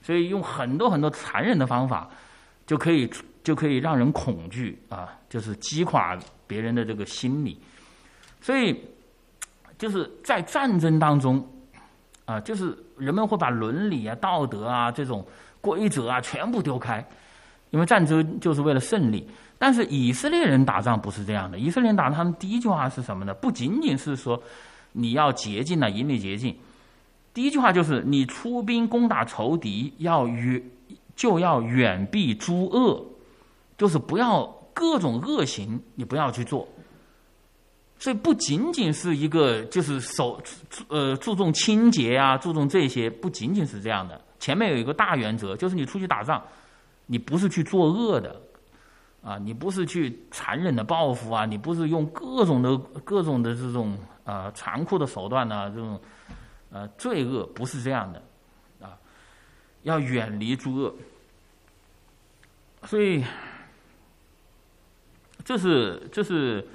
[0.00, 2.08] 所以用很多很多残忍的方法，
[2.68, 3.10] 就可以
[3.42, 7.58] 就可以让人恐惧啊，就是击垮别人的这个心理。
[8.40, 8.80] 所以，
[9.76, 11.44] 就是在战争当中，
[12.24, 15.26] 啊，就是人们会把伦理啊、道德啊这种
[15.60, 17.04] 规则啊全部丢开，
[17.70, 19.28] 因为战争就是为了胜利。
[19.58, 23.34] 但是以色列人打仗不是这样的，以色列人打仗，他们第一句话是什么呢？
[23.34, 24.40] 不仅仅是说
[24.92, 26.56] 你要洁净了，引领洁净。
[27.34, 30.62] 第一句话就是你出兵攻打仇敌，要远
[31.16, 33.04] 就要远避诸恶，
[33.76, 36.68] 就是不要各种恶行，你不要去做。
[37.98, 40.40] 所以不仅仅是一个就是守
[40.88, 44.20] 呃注重清洁啊，注重这些，不仅仅是这样的。
[44.38, 46.42] 前面有一个大原则，就是你出去打仗，
[47.06, 48.40] 你不是去作恶的。
[49.22, 56.00] 啊，你不是去残忍的报复啊，你不是用各种的各种的这种呃残酷的手段呢，这种
[56.70, 58.22] 呃罪恶不是这样的，
[58.80, 58.96] 啊，
[59.82, 60.94] 要远离诸恶，
[62.84, 63.24] 所以
[65.44, 66.66] 这是这是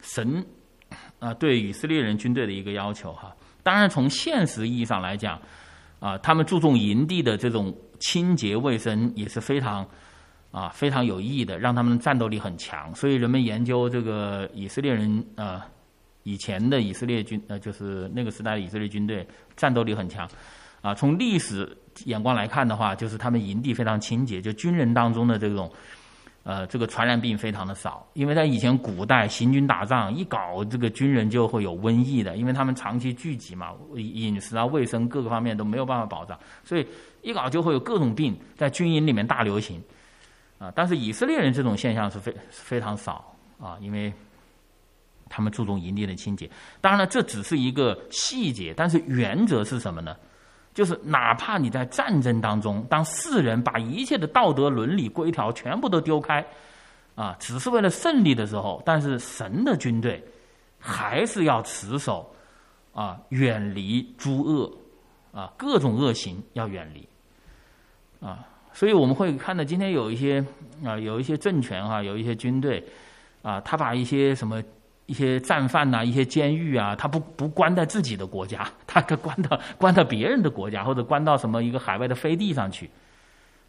[0.00, 0.44] 神
[1.18, 3.34] 啊对以色列人军队的一个要求哈。
[3.62, 5.40] 当然，从现实意义上来讲，
[6.00, 9.86] 啊，他们注重营地的这种清洁卫生也是非常。
[10.50, 12.92] 啊，非常有意义的，让他们战斗力很强。
[12.94, 15.68] 所以人们研究这个以色列人啊，
[16.28, 20.28] 以前的以色列军呃，就是那个时代的以色列军队战斗力很强。
[20.82, 25.68] 啊，从历史眼光来看的话，就是他们营地非常清洁，就军人当中的这种
[26.44, 28.06] 呃这个传染病非常的少。
[28.12, 36.86] 因为在以前古代行军打仗一搞这个军人就会有瘟疫的，因为他们长期聚集嘛，饮食啊、卫生各个方面都没有办法保障，所以
[37.22, 39.82] 一搞就会有各种病在军营里面大流行。
[40.58, 44.12] 啊，但是以色列人这种现象是非非常少啊，因为
[45.28, 46.50] 他们注重营地的清洁。
[46.80, 50.16] 当然了，这只是一个细节，但是原则是什么呢？
[50.74, 56.44] 就是哪怕你在战争当中，当世人把一切的道德伦理规条全部都丢开，
[57.16, 60.22] 啊，只是为了胜利的时候，但是神的军队
[60.78, 62.32] 还是要持守
[62.92, 64.72] 啊，远离诸恶
[65.32, 67.08] 啊，各种恶行要远离
[68.24, 68.46] 啊。
[68.72, 70.44] 所以我们会看到，今天有一些
[70.84, 72.86] 啊，有一些政权哈，有一些军队
[73.42, 74.62] 啊，他把一些什么
[75.08, 82.90] 一些战犯呐，一些监狱啊，他不不关在自己的国家， 他关到关到别人的国家，或者关到什么一个海外的飞地上去。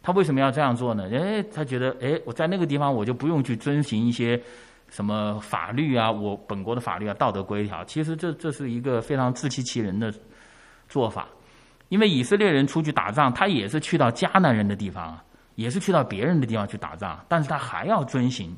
[0.02, 1.08] 他为什么要这样做呢？
[1.10, 4.38] 哎，他觉得哎，我在那个地方我就不用去遵循一些
[4.90, 7.82] 什么法律啊，我本国的法律啊，道德规条。
[7.86, 10.14] 其实这这是一个非常自欺欺人的
[10.88, 11.26] 做法。
[11.88, 15.24] 因为以色列人出去打仗，他也是去到迦南人的地方啊，
[15.54, 18.54] 也是去到别人的地方去打仗，但是他还要遵循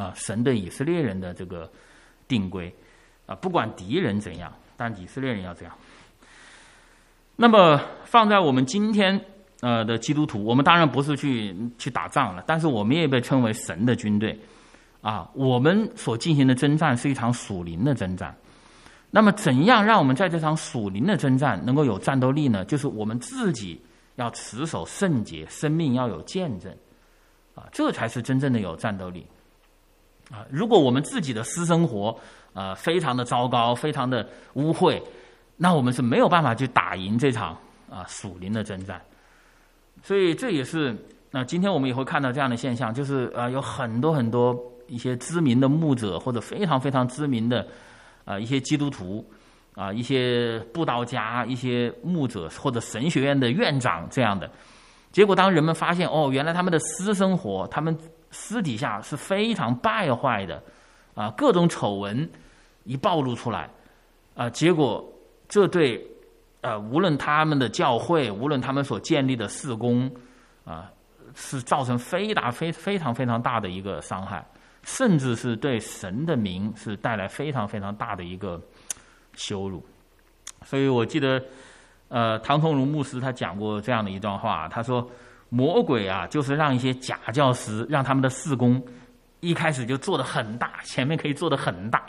[0.00, 1.70] 啊神对以色列人的这个
[2.26, 2.72] 定规
[3.26, 5.74] 啊，不管敌人怎样，但以色列人要这样。
[7.36, 9.20] 那么放在我们今天
[9.60, 14.38] 呃的基督徒，我们当然不是去去打仗了，但是我们也被称为神的军队
[15.02, 18.34] 啊，我们所进行的征战是一场属灵的征战。
[19.10, 22.64] 那么，怎样让我们在这场属灵的征战能够有战斗力呢？
[22.64, 23.82] 就是我们自己
[24.14, 26.72] 要持守圣洁，生命要有见证，
[27.56, 29.26] 啊，这才是真正的有战斗力。
[30.30, 32.16] 啊，如果我们自己的私生活
[32.54, 35.02] 啊非常的糟糕，非常的污秽，
[35.56, 37.56] 那我们是没有办法去打赢这场
[37.90, 39.00] 啊属灵的征战。
[40.02, 40.96] 所以，这也是
[41.30, 47.66] 那今天我们也会看到这样的现象，就是啊，有很多很多一些知名的牧者或者非常非常知名的。
[48.26, 49.24] 啊，一些基督徒，
[49.74, 54.48] 啊，一些布道家，一些牧者或者神学院的院长这样的，
[55.10, 57.96] 结果当人们发现哦，原来他们的私生活，他们
[58.30, 60.62] 私底下是非常败坏的，
[61.14, 62.30] 啊，各种丑闻
[62.84, 63.68] 一暴露出来，
[64.34, 65.04] 啊，结果
[65.48, 66.04] 这对，
[66.60, 70.10] 呃，无论他们的教会，无论他们所建立的事工，
[70.64, 70.90] 啊，
[71.34, 74.44] 是造成非大非非常非常大的一个伤害。
[74.82, 78.58] 甚至是对神的名是带来非常非常大的一个
[79.34, 79.84] 羞辱，
[80.64, 81.38] 所以我记得，
[82.08, 85.06] 呃，唐崇荣牧师他讲过这样的一段话，他说
[85.50, 88.82] ：“魔鬼啊，就是让一些假教师，让他们的事工
[89.40, 92.06] 一开始就做的很大，前面可以做的很大，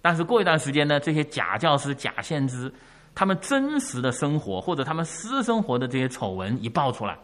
[0.00, 2.72] 但是过一段时间呢，这些假教师、假先知，
[3.14, 7.16] 他们真实的生活或者他们私生活的这些丑闻一爆出来。”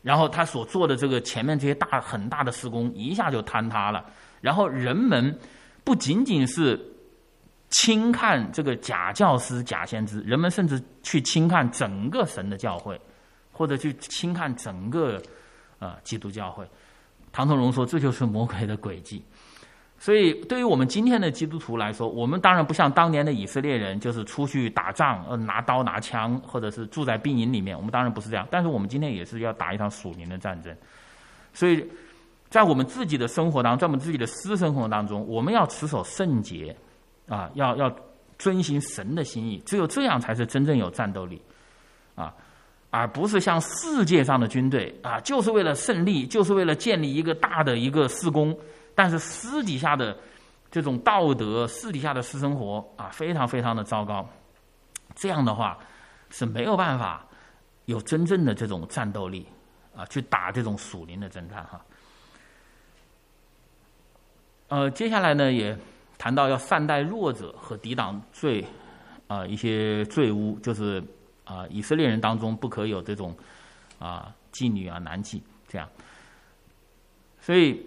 [0.00, 4.04] 然后他所做的这个前面这些大很大的施工一下就坍塌了，
[4.40, 5.36] 然后人们
[5.82, 6.80] 不仅仅是
[7.70, 12.98] 轻看这个假教师、假先知，人们甚至去轻看整个神的教会，
[13.58, 15.20] 或者去轻看整个
[15.80, 16.64] 呃基督教会。
[17.32, 19.20] 唐崇荣说，这就是魔鬼的诡计。
[19.98, 27.76] 所以，对于我们今天的基督徒来说，我们当然不像当年的以色列人，就是出去打仗，呃，拿刀拿枪，或者是住在兵营里面。
[27.76, 30.72] 我们当然不是这样，但是我们今天也是要打一场属灵的战争。
[31.52, 31.84] 所以，
[32.48, 36.74] 在我们自己的生活当中，在我们自己的私生活当中，我们要持守圣洁，
[37.28, 37.92] 啊，要要
[38.38, 41.42] 遵循神的心意，只有这样才是真正有战斗力，
[42.14, 42.32] 啊，
[42.90, 48.56] 而不是像世界上的军队啊，就是为了胜利，就是为了建立一个大的一个施工，
[48.94, 50.16] 但是私底下的
[50.70, 54.28] 这种道德，私底下的私生活啊，非常非常的糟糕，
[55.14, 55.78] 这样的话
[56.30, 57.24] 是没有办法
[57.84, 59.46] 有真正的这种战斗力
[59.94, 61.80] 啊，去打这种属灵的侦探哈。
[64.68, 65.76] 呃，接下来呢，也
[66.18, 68.64] 谈到要善待弱者和抵挡罪，
[69.26, 71.02] 啊，一些罪污，就是
[71.48, 73.34] 啊，以色列人当中不可有这种
[73.98, 75.88] 啊妓女啊、男妓这样。
[77.40, 77.80] 所以，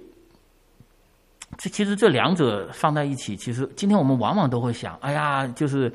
[1.58, 5.94] 这其实这两者放在一起，其实今天我们往往都会想，哎呀，就是。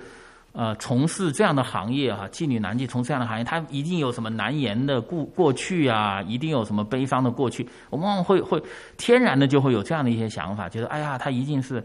[0.58, 7.68] 呃，从事这样的行业哈，妓女、男妓，从事这样的行业，他一定有什么难言的过过去啊，一定有什么悲伤的过去。
[7.90, 8.58] 我们往往会会
[8.96, 11.84] 天然的就会有这样的一些想法，觉得哎呀，他一定是。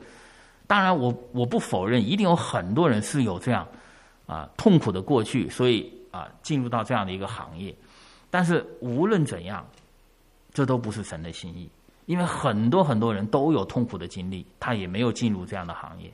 [0.67, 3.67] 当然，我我不否认，一定有很多人是有这样
[4.31, 7.75] 啊痛苦的过去，所以啊进入到这样的一个行业。
[8.29, 9.65] 但是无论怎样，
[10.53, 11.69] 这都不是神的心意，
[12.05, 16.09] 因为很多很多人都有痛苦的经历，他也没有进入这样的行业。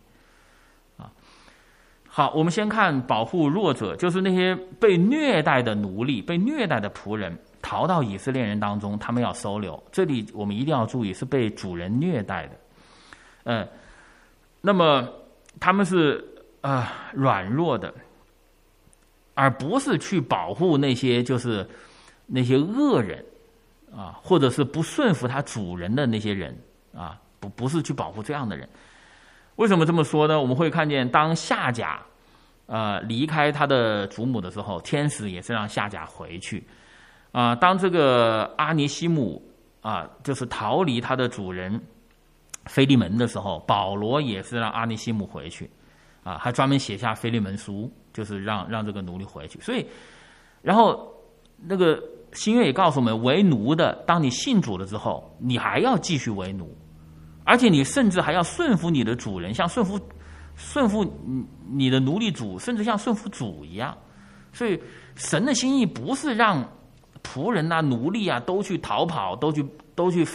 [2.10, 9.84] 好，我们先看保护弱者，就是那些被虐待的奴隶、被虐待的仆人，逃到以色列人当中，他们要收留。
[9.92, 12.54] 这里我们一定要注意，是被主人虐待的。
[13.44, 13.68] 嗯，
[14.62, 15.08] 那么
[15.60, 16.26] 他们是
[16.62, 17.94] 啊软弱的，
[19.38, 21.64] 而不是去保护那些就是
[22.26, 23.24] 那些恶人
[23.96, 26.58] 啊，或者是不顺服他主人的那些人
[26.92, 28.68] 啊，不不是去保护这样的人。
[29.58, 30.42] 为什么这么说呢？
[30.42, 32.02] 我们会看见，当夏甲，
[32.66, 36.66] 呃，离开他的祖母的时候，天使也是让夏甲回去。
[37.32, 39.40] 啊，当这个阿尼西姆
[39.82, 41.80] 啊，就是逃离他的主人
[42.66, 45.70] 菲利门的时候，保罗也是让阿尼西姆回去。
[46.24, 49.60] 啊，还专门写下菲利门书，就是让让这个奴隶回去。
[49.62, 49.86] 所以，
[50.64, 51.14] 然后
[51.56, 52.02] 那个
[52.34, 56.76] 新月也告诉我们，为奴的，当你信主了之后，你还要继续为奴。
[57.44, 60.00] 而且你甚至还要顺服你的主人，像顺服
[60.56, 63.96] 顺服你你的奴隶主，甚至像顺服主一样。
[64.52, 64.82] 所以
[65.14, 66.68] 神的心意不是让
[67.22, 70.26] 仆人呐、奴隶啊都去逃跑，都去都去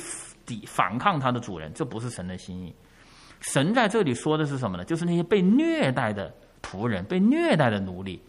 [0.46, 2.72] 抵反抗他的主人，这不是神的心意。
[3.40, 4.84] 神在这里说的是什么呢？
[4.84, 8.22] 就是那些被虐待的仆人、被虐待的奴隶，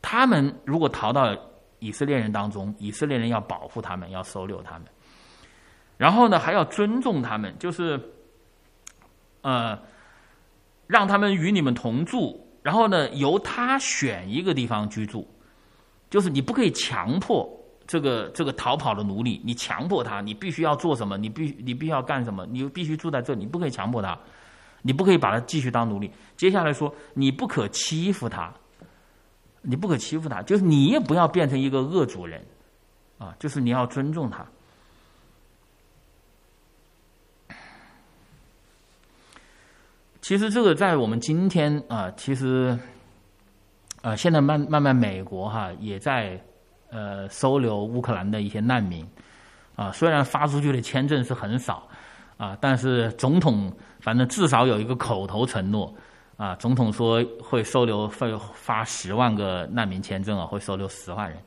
[0.00, 1.36] 他们如果逃到
[1.78, 4.82] 以色列人当中，以色列人要保护他们，要收留他们。
[5.96, 8.00] 然后呢，还要尊重他们，就是，
[9.40, 9.78] 呃，
[10.86, 12.38] 让他们与你们同住。
[12.62, 15.26] 然后呢，由他选一个地方居住，
[16.08, 17.48] 就是你不可以强迫
[17.88, 24.16] 这个这个逃跑的奴隶，你强迫他，你必须要做什么，你必你必须要干什么，你必须住在这里，你不可以强迫他，
[24.82, 26.10] 你不可以把他继续当奴隶。
[26.36, 28.52] 接下来说，你不可欺负他，
[29.62, 32.44] 你不可欺负他，就是你也不要变成一个恶主人，
[33.18, 34.44] 啊，就是你要尊重他。
[40.20, 42.78] 其实这个在我们今天啊，其实，
[44.02, 46.40] 呃，现在慢慢慢美国哈也在
[46.90, 49.04] 呃收留乌克兰的一些难民，
[49.74, 51.88] 啊，虽然发出去的签证是很少，
[52.42, 55.94] 啊，但是总统反正至少有一个口头承诺，
[56.36, 61.38] 啊，总统说会收留会发十万个难民签证啊，会收留十万人，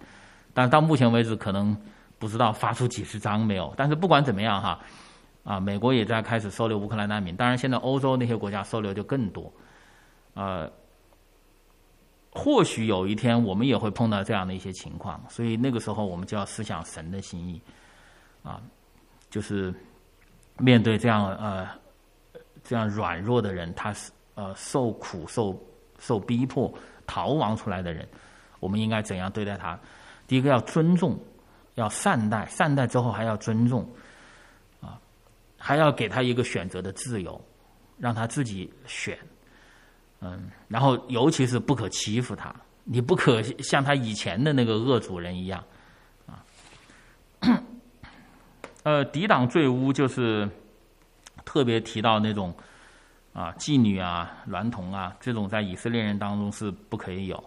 [0.54, 1.76] 但到目前为止可能
[2.18, 4.80] 不知道发出几十张没有，但是不管怎么样哈。
[5.44, 9.54] 啊，美国也在开始收留乌克兰难民，当然现在欧洲那些国家收留就更多。
[10.34, 10.68] 呃，
[12.32, 17.62] 或许有一天我们也会碰到这样的一些情况，所以那个时候我们就要思想神的心意，
[18.42, 18.60] 啊，
[19.30, 19.72] 就是
[20.58, 21.68] 面对这样呃
[22.64, 25.58] 这样软弱的人，他是呃受苦受
[26.00, 26.74] 受逼迫
[27.06, 28.08] 逃亡出来的人，
[28.60, 29.80] 我们应该怎样对待他？
[30.28, 31.20] 第一个要尊重，
[31.76, 33.88] 要善待，善待之后还要尊重。
[34.82, 35.00] 啊
[35.58, 37.42] 还要给他一个选择的自由，
[37.98, 39.18] 让他自己选，
[40.20, 42.54] 嗯，然后尤其是不可欺负他，
[42.84, 45.64] 你不可像他以前的那个恶主人一样，
[46.28, 46.46] 啊，
[48.86, 50.48] 呃，抵挡罪污就是
[51.44, 52.54] 特别提到那种
[53.34, 57.44] 啊妓女啊、娈童啊这种在以色列人当中是不可以有，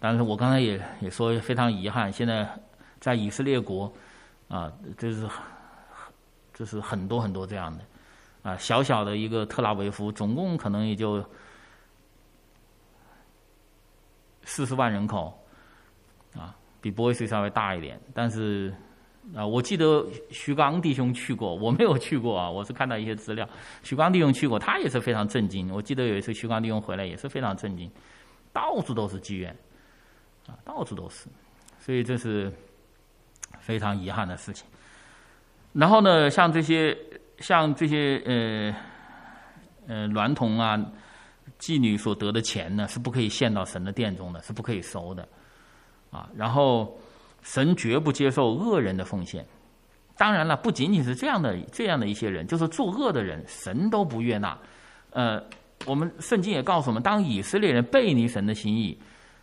[0.00, 2.48] 但是我刚才也也说非常遗憾，现在
[2.98, 3.90] 在以色列国
[4.48, 5.26] 啊，就是。
[6.56, 7.84] 就是很多很多这样的，
[8.40, 11.22] 啊，小小的一个特拉维夫，总共可能也就
[14.42, 15.38] 四十万人口，
[16.34, 18.74] 啊，比波伊斯稍微大一点，但是
[19.34, 23.48] 啊，我记得徐刚弟兄去过， 我没有去过啊，我是看到一些资料，
[23.82, 25.68] 徐刚弟兄去过，他也是非常震惊。
[25.72, 27.90] 我记得有一次徐刚弟兄回来也是非常震惊，
[28.52, 29.54] 到处都是妓院，
[30.46, 31.26] 啊，到处都是，
[31.80, 32.52] 所以这是
[33.58, 34.64] 非常遗憾的事情。
[35.72, 36.96] 然后呢，像这些
[37.38, 38.74] 像这些呃
[39.88, 40.78] 呃娈童啊、
[41.58, 45.28] 妓女所得的钱呢，是不可以献到神的殿中的，是不可以收的，
[46.12, 46.96] 啊，然后。
[47.46, 49.46] 神绝不接受恶人的奉献，
[50.16, 54.58] 当然了，不仅仅是这样的这样的一些人，就是作恶的人，神都不悦纳。
[55.10, 55.40] 呃，
[55.86, 58.98] 我们圣经也告诉我们，当以色列人背离神的心意，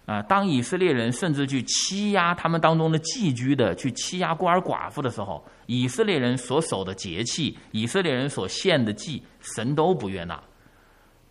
[0.06, 10.38] 啊，当以色列人甚至去欺压他们当中的寄居的，去欺压孤儿寡妇的时候，以色列人所守的节气，以色列人所献的祭，神都不悦纳。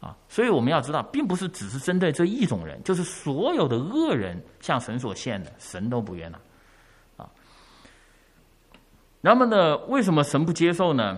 [0.01, 6.39] 啊，所以我们要知道，并不是只是针对这一种人，就是所有的恶人向神所献的，神都不悦纳。
[9.25, 9.77] 那么呢？
[9.87, 11.16] 为什么神不接受呢？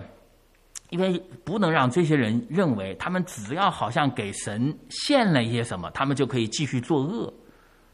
[0.91, 7.33] 因为不能让这些人认为，他们只要好像给神献了一些什么，他们就可以继续作恶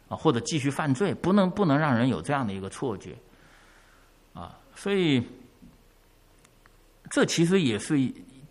[0.09, 1.13] 啊，或者继续犯罪。
[1.13, 3.15] 不能不能让人有这样的一个错觉
[4.33, 4.59] 啊！
[4.75, 5.23] 所以，
[7.09, 7.97] 这其实也是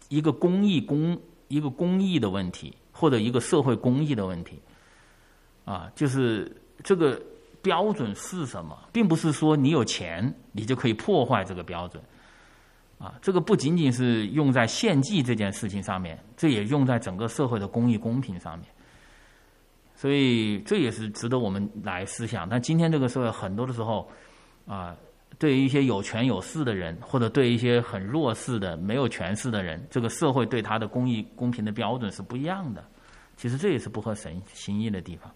[0.09, 4.59] 一个公益公一个公益的问题，或者一个社会公益的问题
[5.67, 6.51] 啊，就是
[6.83, 7.21] 这个。
[7.63, 8.77] 标准是什么？
[8.93, 12.03] 并不是说你有钱，你就可以破坏这个标准，
[12.99, 18.67] 啊，这个不仅仅是用在献祭这件事情上面，这也用在整个社会的公益公平上面。
[19.95, 22.49] 所以这也是值得我们来思想。
[22.49, 24.09] 但今天这个社会很多的时候，
[24.67, 24.97] 啊，
[25.39, 32.83] 对于一些有权有势的人，或者对一些很弱势的、没有权势的人，这个社会对他的公益公平的标准是不一样的。
[33.37, 35.31] 其实这也是不合神心意的地方。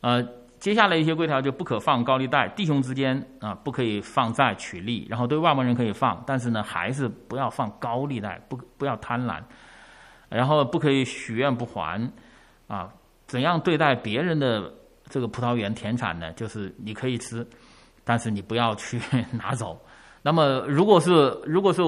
[0.00, 0.22] 呃，
[0.58, 9.42] 接下来一些规条就不可放高利贷，弟兄之间啊不可以放债取利，然后对外邦人可以放，但是呢还是不要放高利贷，不不要贪婪，
[10.28, 12.10] 然后不可以许愿不还，
[12.66, 12.90] 啊，
[13.26, 14.72] 怎样对待别人的
[15.08, 16.32] 这个葡萄园田产呢？
[16.32, 17.46] 就是你可以吃，
[18.04, 19.00] 但是你不要去
[19.32, 19.78] 拿走。
[20.22, 21.82] 那么如果是如果是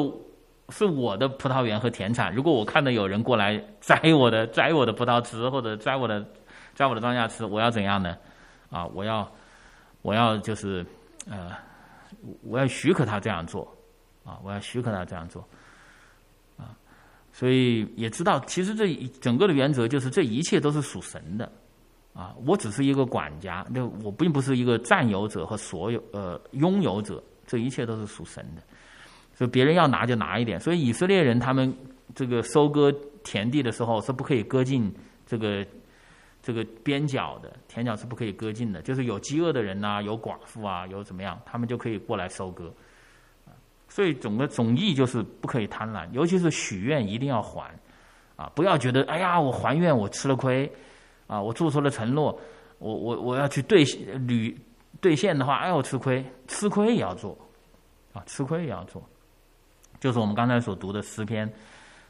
[0.68, 6.22] 是我的葡萄园和田产，如果我看到有人过来摘我的摘我的葡萄吃，或者摘我的。
[6.74, 8.16] 在我的庄稼吃，我要怎样呢？
[8.70, 9.30] 啊，我要，
[10.00, 10.84] 我要就是，
[11.28, 11.52] 呃，
[12.42, 13.70] 我要许可他这样做，
[14.24, 15.46] 啊，我要许可他这样做，
[16.56, 16.72] 啊，
[17.32, 21.52] 所以也知道，其实这一整个的原则就是这一切都是属神的，
[22.14, 28.62] 啊，我只是一个管家，那我并不是一个占有者和所有呃拥有者，这一切都是属神的，
[29.34, 30.58] 所以别人要拿就拿一点。
[30.58, 31.76] 所以以色列人他们
[32.14, 32.90] 这个收割
[33.22, 34.90] 田地的时候是不可以割进
[35.26, 35.62] 这个。
[36.42, 42.72] 这个边角的田角是不可以割尽的，就是有饥饿的人呐，有寡妇啊，有怎么样，他们就可以过来收割。
[43.88, 47.72] 所以总的总意就是不可以贪婪，尤其是许愿一定要还，
[48.34, 50.68] 啊，不要觉得哎呀，我还愿我吃了亏，
[51.28, 52.36] 啊，我做出了承诺，
[52.78, 53.84] 我我我要去兑
[54.26, 54.58] 履
[55.00, 57.38] 兑现的话，哎，我吃亏，吃亏也要做，
[58.12, 59.00] 啊，吃亏也要做，
[60.00, 61.48] 就是我们刚才所读的诗篇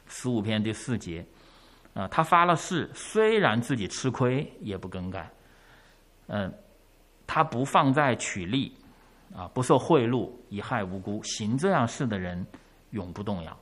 [0.06, 1.22] 十五篇第四节。
[1.94, 5.30] 啊，他发了誓，虽然自己吃亏，也不更改。
[6.28, 6.52] 嗯，
[7.26, 8.72] 他不放在取利，
[9.34, 11.22] 啊，不受贿赂，以害无辜。
[11.22, 12.46] 行这样事的人，
[12.90, 13.56] 永不动摇。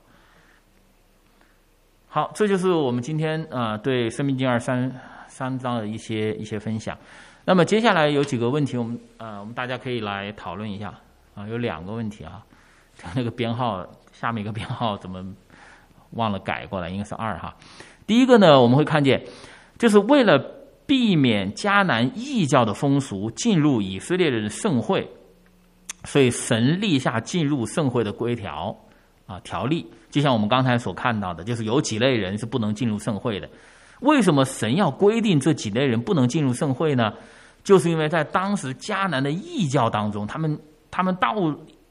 [2.07, 4.91] 好，这就是我们今天啊对《生命经》二三
[5.27, 6.97] 三章的一些一些分享。
[7.43, 10.93] 那么接下来有几个问题，我们呃我们大家可以来讨论一下。
[11.33, 12.45] 啊，有两个问题啊，
[13.15, 15.25] 那个编号下面一个编号怎么
[16.11, 16.89] 忘了改过来？
[16.89, 17.55] 应该是二哈。
[18.07, 19.23] 第一个呢，我们会看见，
[19.77, 20.37] 就是为了
[20.85, 25.09] 避免迦南异教的风俗进入以色列人的盛会，
[26.03, 28.75] 所以神立下进入盛会的规条
[29.25, 29.89] 啊条例。
[30.09, 33.49] 就像我们刚才所看到的，就是有几类人是不能进入盛会的。
[34.01, 37.13] 为什么神要规定这几类人不能进入盛会呢？
[37.63, 41.35] 就是因为在当时迦南的异教当中，他们他们到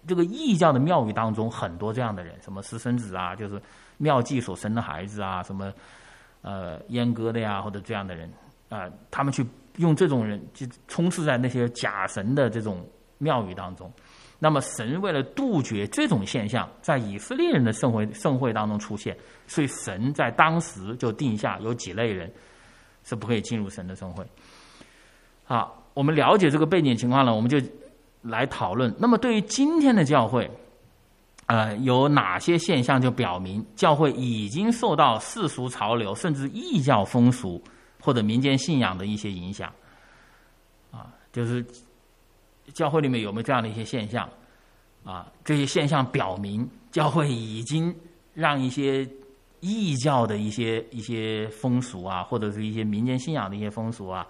[0.06, 3.58] 这个异教的庙宇当中，很多这样的人，什么私生子啊，就是
[3.96, 5.72] 庙妓所生的孩子啊，什么。
[6.42, 8.30] 呃，阉割的呀，或者这样的人
[8.68, 9.44] 啊，他们去
[9.76, 12.82] 用这种人就充斥在那些假神的这种
[13.18, 13.92] 庙宇当中。
[14.38, 19.14] 那么，神为了杜绝这种现象在以色列人的盛会盛会当中出现，
[19.46, 22.32] 所以神在当时就定下有几类人
[23.04, 24.24] 是不可以进入神的盛会。
[25.44, 27.58] 好，我们了解这个背景情况了，我们就
[28.22, 28.94] 来讨论。
[28.98, 30.50] 那么，对于今天的教会。
[31.50, 37.60] 呃，有哪些现象就表明教会已经受到世俗潮流甚至异教风俗
[38.00, 39.68] 或者民间信仰的一些影响？
[40.92, 41.64] 啊就是
[42.72, 44.28] 教会里面有没有这样的一些现象？
[45.04, 47.92] 啊，这些现象表明教会已经
[48.32, 49.08] 让一些
[49.58, 54.24] 异教的一些一些风俗啊，或者是一些民间信仰的一些风俗啊，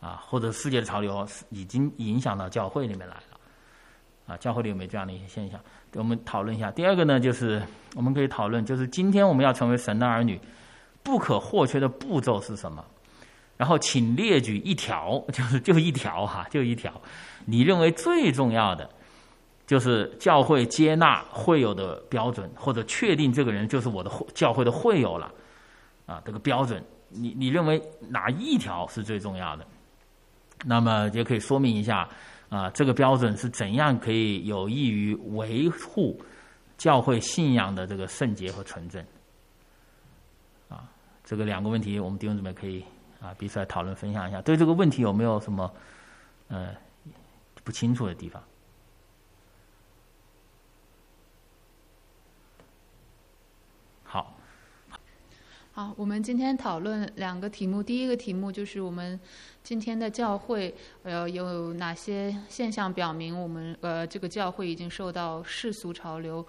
[0.00, 3.22] 啊，或者世界的潮流已经影响到教会里面来了。
[4.26, 5.60] 啊，教会里有没有这样的一些现象？
[5.96, 6.70] 我们讨论一下。
[6.70, 7.62] 第二个呢，就是
[7.94, 10.38] 我们可以讨论，就是今天我们要成为神的儿女，
[11.02, 12.84] 不可或缺的步骤是什么？
[13.56, 16.92] 然后，请列举一条， 就是就一条哈，就一条，
[17.46, 18.88] 你认为最重要的，
[19.66, 25.32] 就是教会接纳会友的标准，或者确定这个人就是我的教会的会友了，
[26.04, 29.66] 啊，这个标准，你你认为哪一条是最重要的？
[30.66, 32.06] 那么也可以说明一下，
[32.48, 36.20] 啊，这个标准是怎样可以有益于维护
[36.78, 39.04] 教会信仰的这个圣洁和纯正？
[40.68, 40.88] 啊，
[41.24, 42.84] 这个两个问题，我们弟兄姊妹可以。
[43.18, 45.72] 啊，彼此来讨论分享一下，对这个问题有没有什么
[46.48, 46.76] 呃
[47.64, 48.40] 不清楚的地方？
[54.04, 54.36] 好，
[55.76, 57.82] 好，我们今天讨论两个题目。
[57.82, 59.20] 第一个题目就是我们
[59.62, 66.42] 今天的教会呃有哪些现象表明我们呃这个教会已经受到世俗潮流、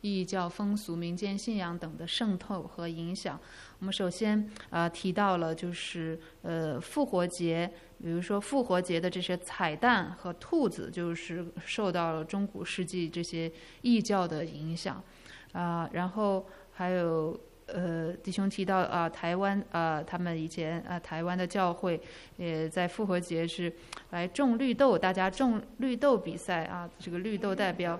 [0.00, 3.38] 异教风俗、民间信仰等的渗透和影响。
[3.80, 7.70] 我们首先啊提到了就是呃复活节，
[8.02, 13.52] 比如说复活节的这些彩蛋和兔子，就是受到了中古世纪这些
[13.82, 15.04] 异教的影响
[15.52, 15.86] 啊。
[15.92, 17.38] 然后还有
[17.74, 22.00] 呃弟兄提到啊台湾啊他们以前啊台湾的教会
[22.36, 23.72] 也在复活节是
[24.10, 27.98] 来种绿豆，大家种绿豆比赛啊，这个绿豆代表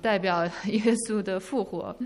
[0.00, 1.96] 代表耶稣的复活，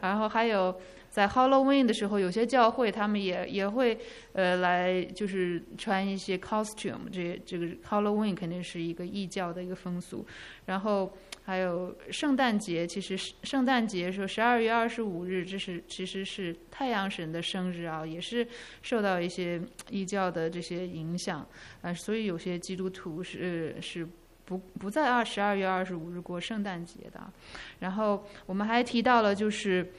[0.00, 0.74] 然后还有。
[1.14, 3.96] 在 Halloween 的时候，有些教会他们也也会
[4.32, 10.26] 呃来就是穿一些 costume，这这个 Halloween 肯定是一个异教的一个风俗。
[10.66, 18.46] 然后还有圣诞节，其实圣诞节说十二月二十五日，这是其实是太阳神的生日啊，也是
[18.82, 21.46] 受到一些异教的这些影响
[21.82, 24.08] 啊，所以有些基督徒是是
[24.44, 27.32] 不不在二十二月二十五日过圣诞节的。
[27.80, 29.92] 然后我们还提到了就是。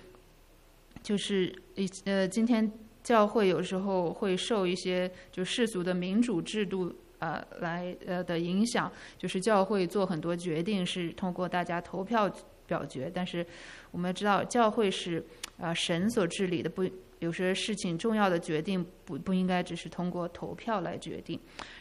[1.04, 2.72] 就是一呃，今天
[3.04, 12.32] 教会有时候会受一些就世俗的民主制度呃来呃的影响，就是教会做很多决定是通过大家投票
[12.66, 13.46] 表决，但是
[13.92, 15.26] 我们知道教会是
[15.60, 16.84] 啊神所治理的，不
[17.20, 21.40] 有些事情重要的决定不不应该只是通过投票来决定。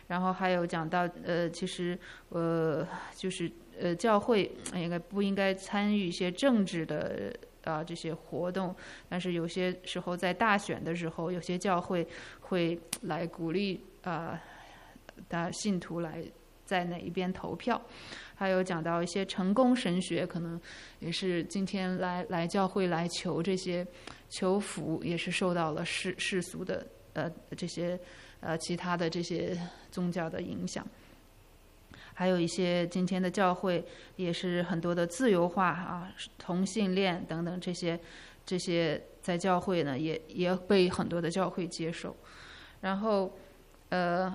[0.09, 7.33] 然后还有讲到呃，其实呃就是呃教会应该不应该参与一些政治的。
[7.65, 8.77] 啊，这些活动，
[9.09, 12.07] 但是有些时候在大选的时候，有些教会
[12.43, 14.39] 会来鼓励啊，
[15.29, 16.23] 的信徒来
[16.65, 17.81] 在哪一边投票。
[18.35, 20.61] 还有讲到一些成功神学，可能
[20.99, 23.87] 也是今天来来教会来求这些
[24.29, 27.99] 求福，也是受到了世世俗的呃这些
[28.41, 29.57] 呃其他的这些
[29.91, 30.87] 宗教的影响。
[32.13, 33.85] 还有一些今天的教会
[34.17, 37.99] 也是很多的自由化啊，同性恋等等这些，
[38.47, 42.15] 这些在教会呢也也被很多的教会接受。
[42.81, 43.33] 然后，
[43.89, 44.33] 呃，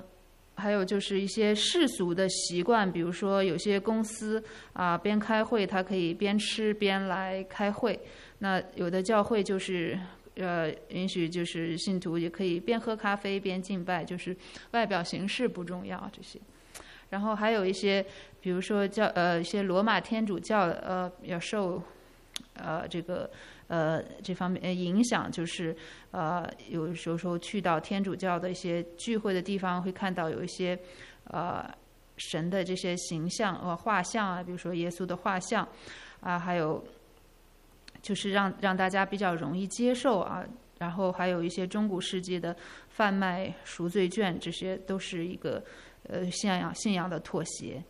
[0.60, 4.44] 还有就是一些世俗的习惯，比如说有些公司
[4.74, 7.98] 啊边开会，他可以边吃边来开会。
[8.40, 9.98] 那有的教会就是
[10.36, 14.36] 呃允许就是信徒也可以边喝咖啡边敬拜，就是
[14.72, 16.38] 外表形式不重要这些。
[17.10, 18.06] 然后还有一些，
[18.40, 21.82] 比如说教呃一些罗马天主教呃要受，
[22.56, 23.30] 呃这个
[23.68, 25.76] 呃这方面影响，就是
[26.12, 30.78] 呃有时候去到天主教的一些聚会的地方，会看到有一些
[31.26, 31.70] 呃
[32.18, 35.68] 神的这些形象呃画像啊，比如说耶稣的画像
[36.22, 36.84] 啊，还有
[38.02, 40.46] 就是让让大家比较容易接受啊。
[40.78, 42.56] 然后还有一些中古世纪的
[42.88, 45.64] 贩卖赎罪券，这些都是一个。
[46.04, 47.84] 呃，信仰信仰的妥协，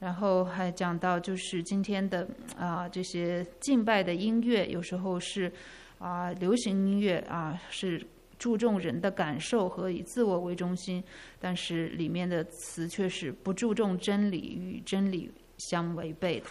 [0.00, 2.26] 然后还讲到就是今天的
[2.58, 5.52] 啊这些敬拜的音乐，有时候是
[5.98, 8.02] 啊流行音乐啊是
[8.38, 11.04] 注重人的感受和以自我为中心，
[11.38, 16.46] 但是里面的词却是不注重真理与真理相违背的，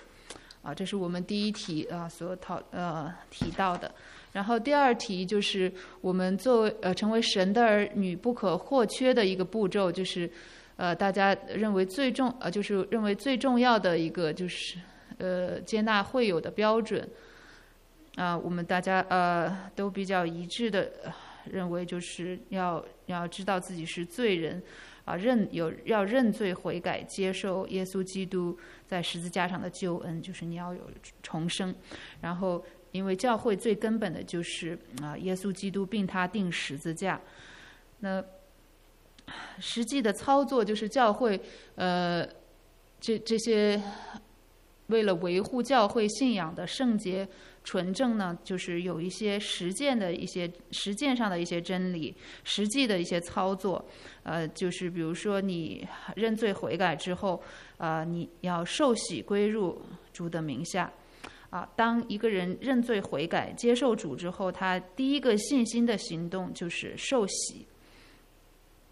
[0.62, 3.92] 啊，这是我们第一题啊所讨呃提到的，
[4.32, 10.32] 然后第二题就是我们作为呃成为神的儿女不可或缺的一个步骤就是。
[10.80, 14.78] 呃，大家认为最重呃，就是认为最重要的一个就是，
[15.18, 17.06] 呃，接纳会友的标准，
[18.16, 20.90] 啊，我们大家呃都比较一致的
[21.52, 24.64] 认为，就是要要知道自己是罪人，
[25.04, 28.58] 啊认有要认罪悔改，接受耶稣基督
[28.88, 30.80] 在十字架上的救恩，就是你要有
[31.22, 31.76] 重生。
[32.22, 32.64] 然后，
[32.94, 37.20] 因为教会最根本的就是啊耶稣基督并他定十字架。
[38.00, 38.24] 那
[39.60, 41.40] 实际的操作就是教会
[41.76, 42.28] 呃
[43.00, 43.82] 这这些
[44.88, 47.28] 为了维护教会信仰的圣洁。
[47.62, 53.86] 纯正呢，就是有一些实践的一些实践上的一些真理，实际的一些操作，
[54.24, 57.40] 呃，就是比如说你认罪悔改之后，
[57.78, 59.80] 呃，你要受洗归入
[60.14, 60.92] 主的名下，
[61.52, 67.68] 啊，当一个人认罪悔改接受主之后，他第一个信心的行动就是受洗。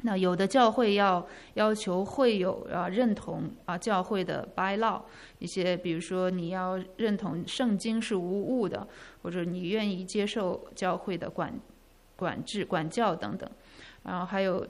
[0.04, 5.02] 那有的教会要要求会友啊认同啊教会的 by law
[5.40, 8.88] 一些，比如说你要认同圣经是无误的，
[9.24, 11.52] 或者你愿意接受教会的管
[12.16, 13.50] 管制管教等等。
[14.04, 14.66] 然后还有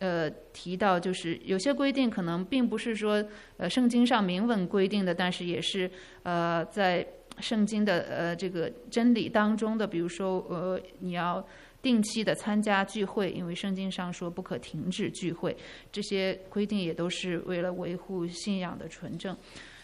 [0.00, 3.24] 呃提到就是有些规定可能并不是说
[3.56, 5.90] 呃圣经上明文规定的，但是也是
[6.22, 7.06] 呃在
[7.40, 11.42] 圣经的呃这个真理当中的，比如说呃你要。
[11.82, 15.56] 定期的参加聚会，因为圣经上说不可停止聚会，
[15.92, 19.36] 这些规定也都是为了维护信仰的纯正。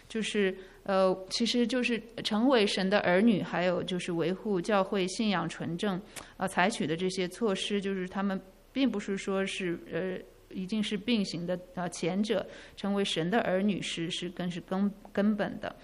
[0.09, 5.99] 就是呃，其实就是成为神的儿女，还有就是维护教会信仰纯正
[6.37, 8.39] 啊，采取的这些措施，就是他们
[8.73, 10.19] 并不是说是呃
[10.55, 11.89] 一定是并行的啊。
[11.89, 15.75] 前者成为神的儿女是是更是根根本的。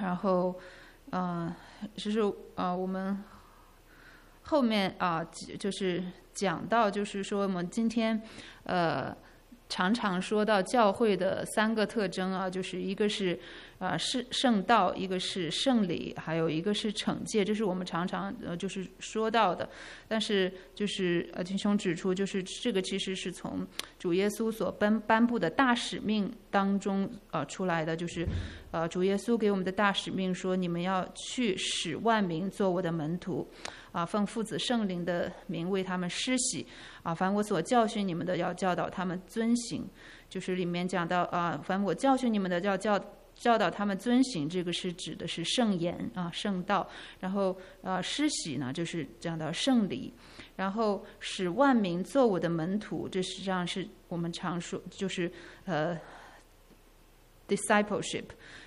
[0.00, 0.58] 然后
[1.12, 1.54] 嗯，
[1.96, 2.20] 其实
[2.54, 3.16] 啊我们。
[4.46, 5.24] 后面啊，
[5.58, 8.22] 就是讲到，就是说我们今天，
[8.62, 9.14] 呃，
[9.68, 13.38] 常常说到教会的三个特征啊，就是一个是。
[13.78, 19.68] 啊，是圣道，一个是圣礼，还有一个是惩戒，这是我们常常呃就是说到的。
[20.08, 23.66] 但是就是呃，弟兄指出，就是这个其实是从
[23.98, 28.26] 主耶稣所颁颁布的大使命当中呃出来的，就是
[28.70, 33.46] 呃主耶稣给我们的大使命说，你们要去使万民做我的门徒，
[33.96, 36.66] 啊，奉父子圣灵的名为他们施洗，
[37.02, 39.88] 啊，凡我所教训你们的，要教导他们遵行。
[40.28, 43.02] 就是里面讲到啊，凡我教训你们的，要教。
[43.36, 46.88] 教导他们遵行，这个是指的是圣言啊，圣道。
[47.20, 50.10] 然后呃，施洗呢，就是讲到圣礼。
[50.56, 55.30] 然后使万民做我的门徒，这实际上是我们常说，就是
[55.66, 55.94] 呃
[57.46, 58.24] ，discipleship，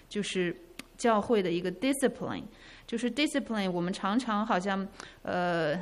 [0.08, 0.56] 就是
[0.98, 2.44] 教会的一个 discipline，
[2.90, 3.70] 就是 discipline。
[3.70, 4.88] 我们常常好像
[5.22, 5.78] 呃。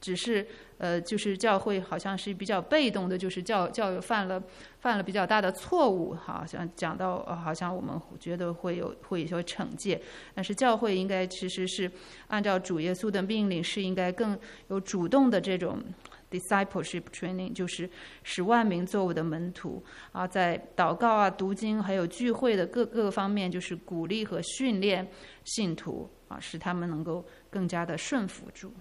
[0.00, 0.46] 只是
[0.78, 4.40] 呃，就是教会好像是比较被动的，就是教教育犯了
[4.78, 10.00] 犯了比较大的错误，好像讲到呃好像我们觉得会有会有惩戒，
[10.36, 11.90] 但是教会应该其实是
[12.28, 14.38] 按照主耶稣的命令，是应该更
[14.68, 15.82] 有主动的这种
[16.30, 17.88] discipleship training，就是
[18.22, 25.08] 使万名作我的门徒啊，在祷告啊、读经还有聚会的各各个方面，就是鼓励和训练
[25.44, 28.72] 信徒啊，使他们能够更加的顺服主。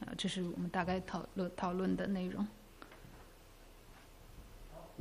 [0.00, 2.46] 啊，这是我们大概讨论讨论的内容。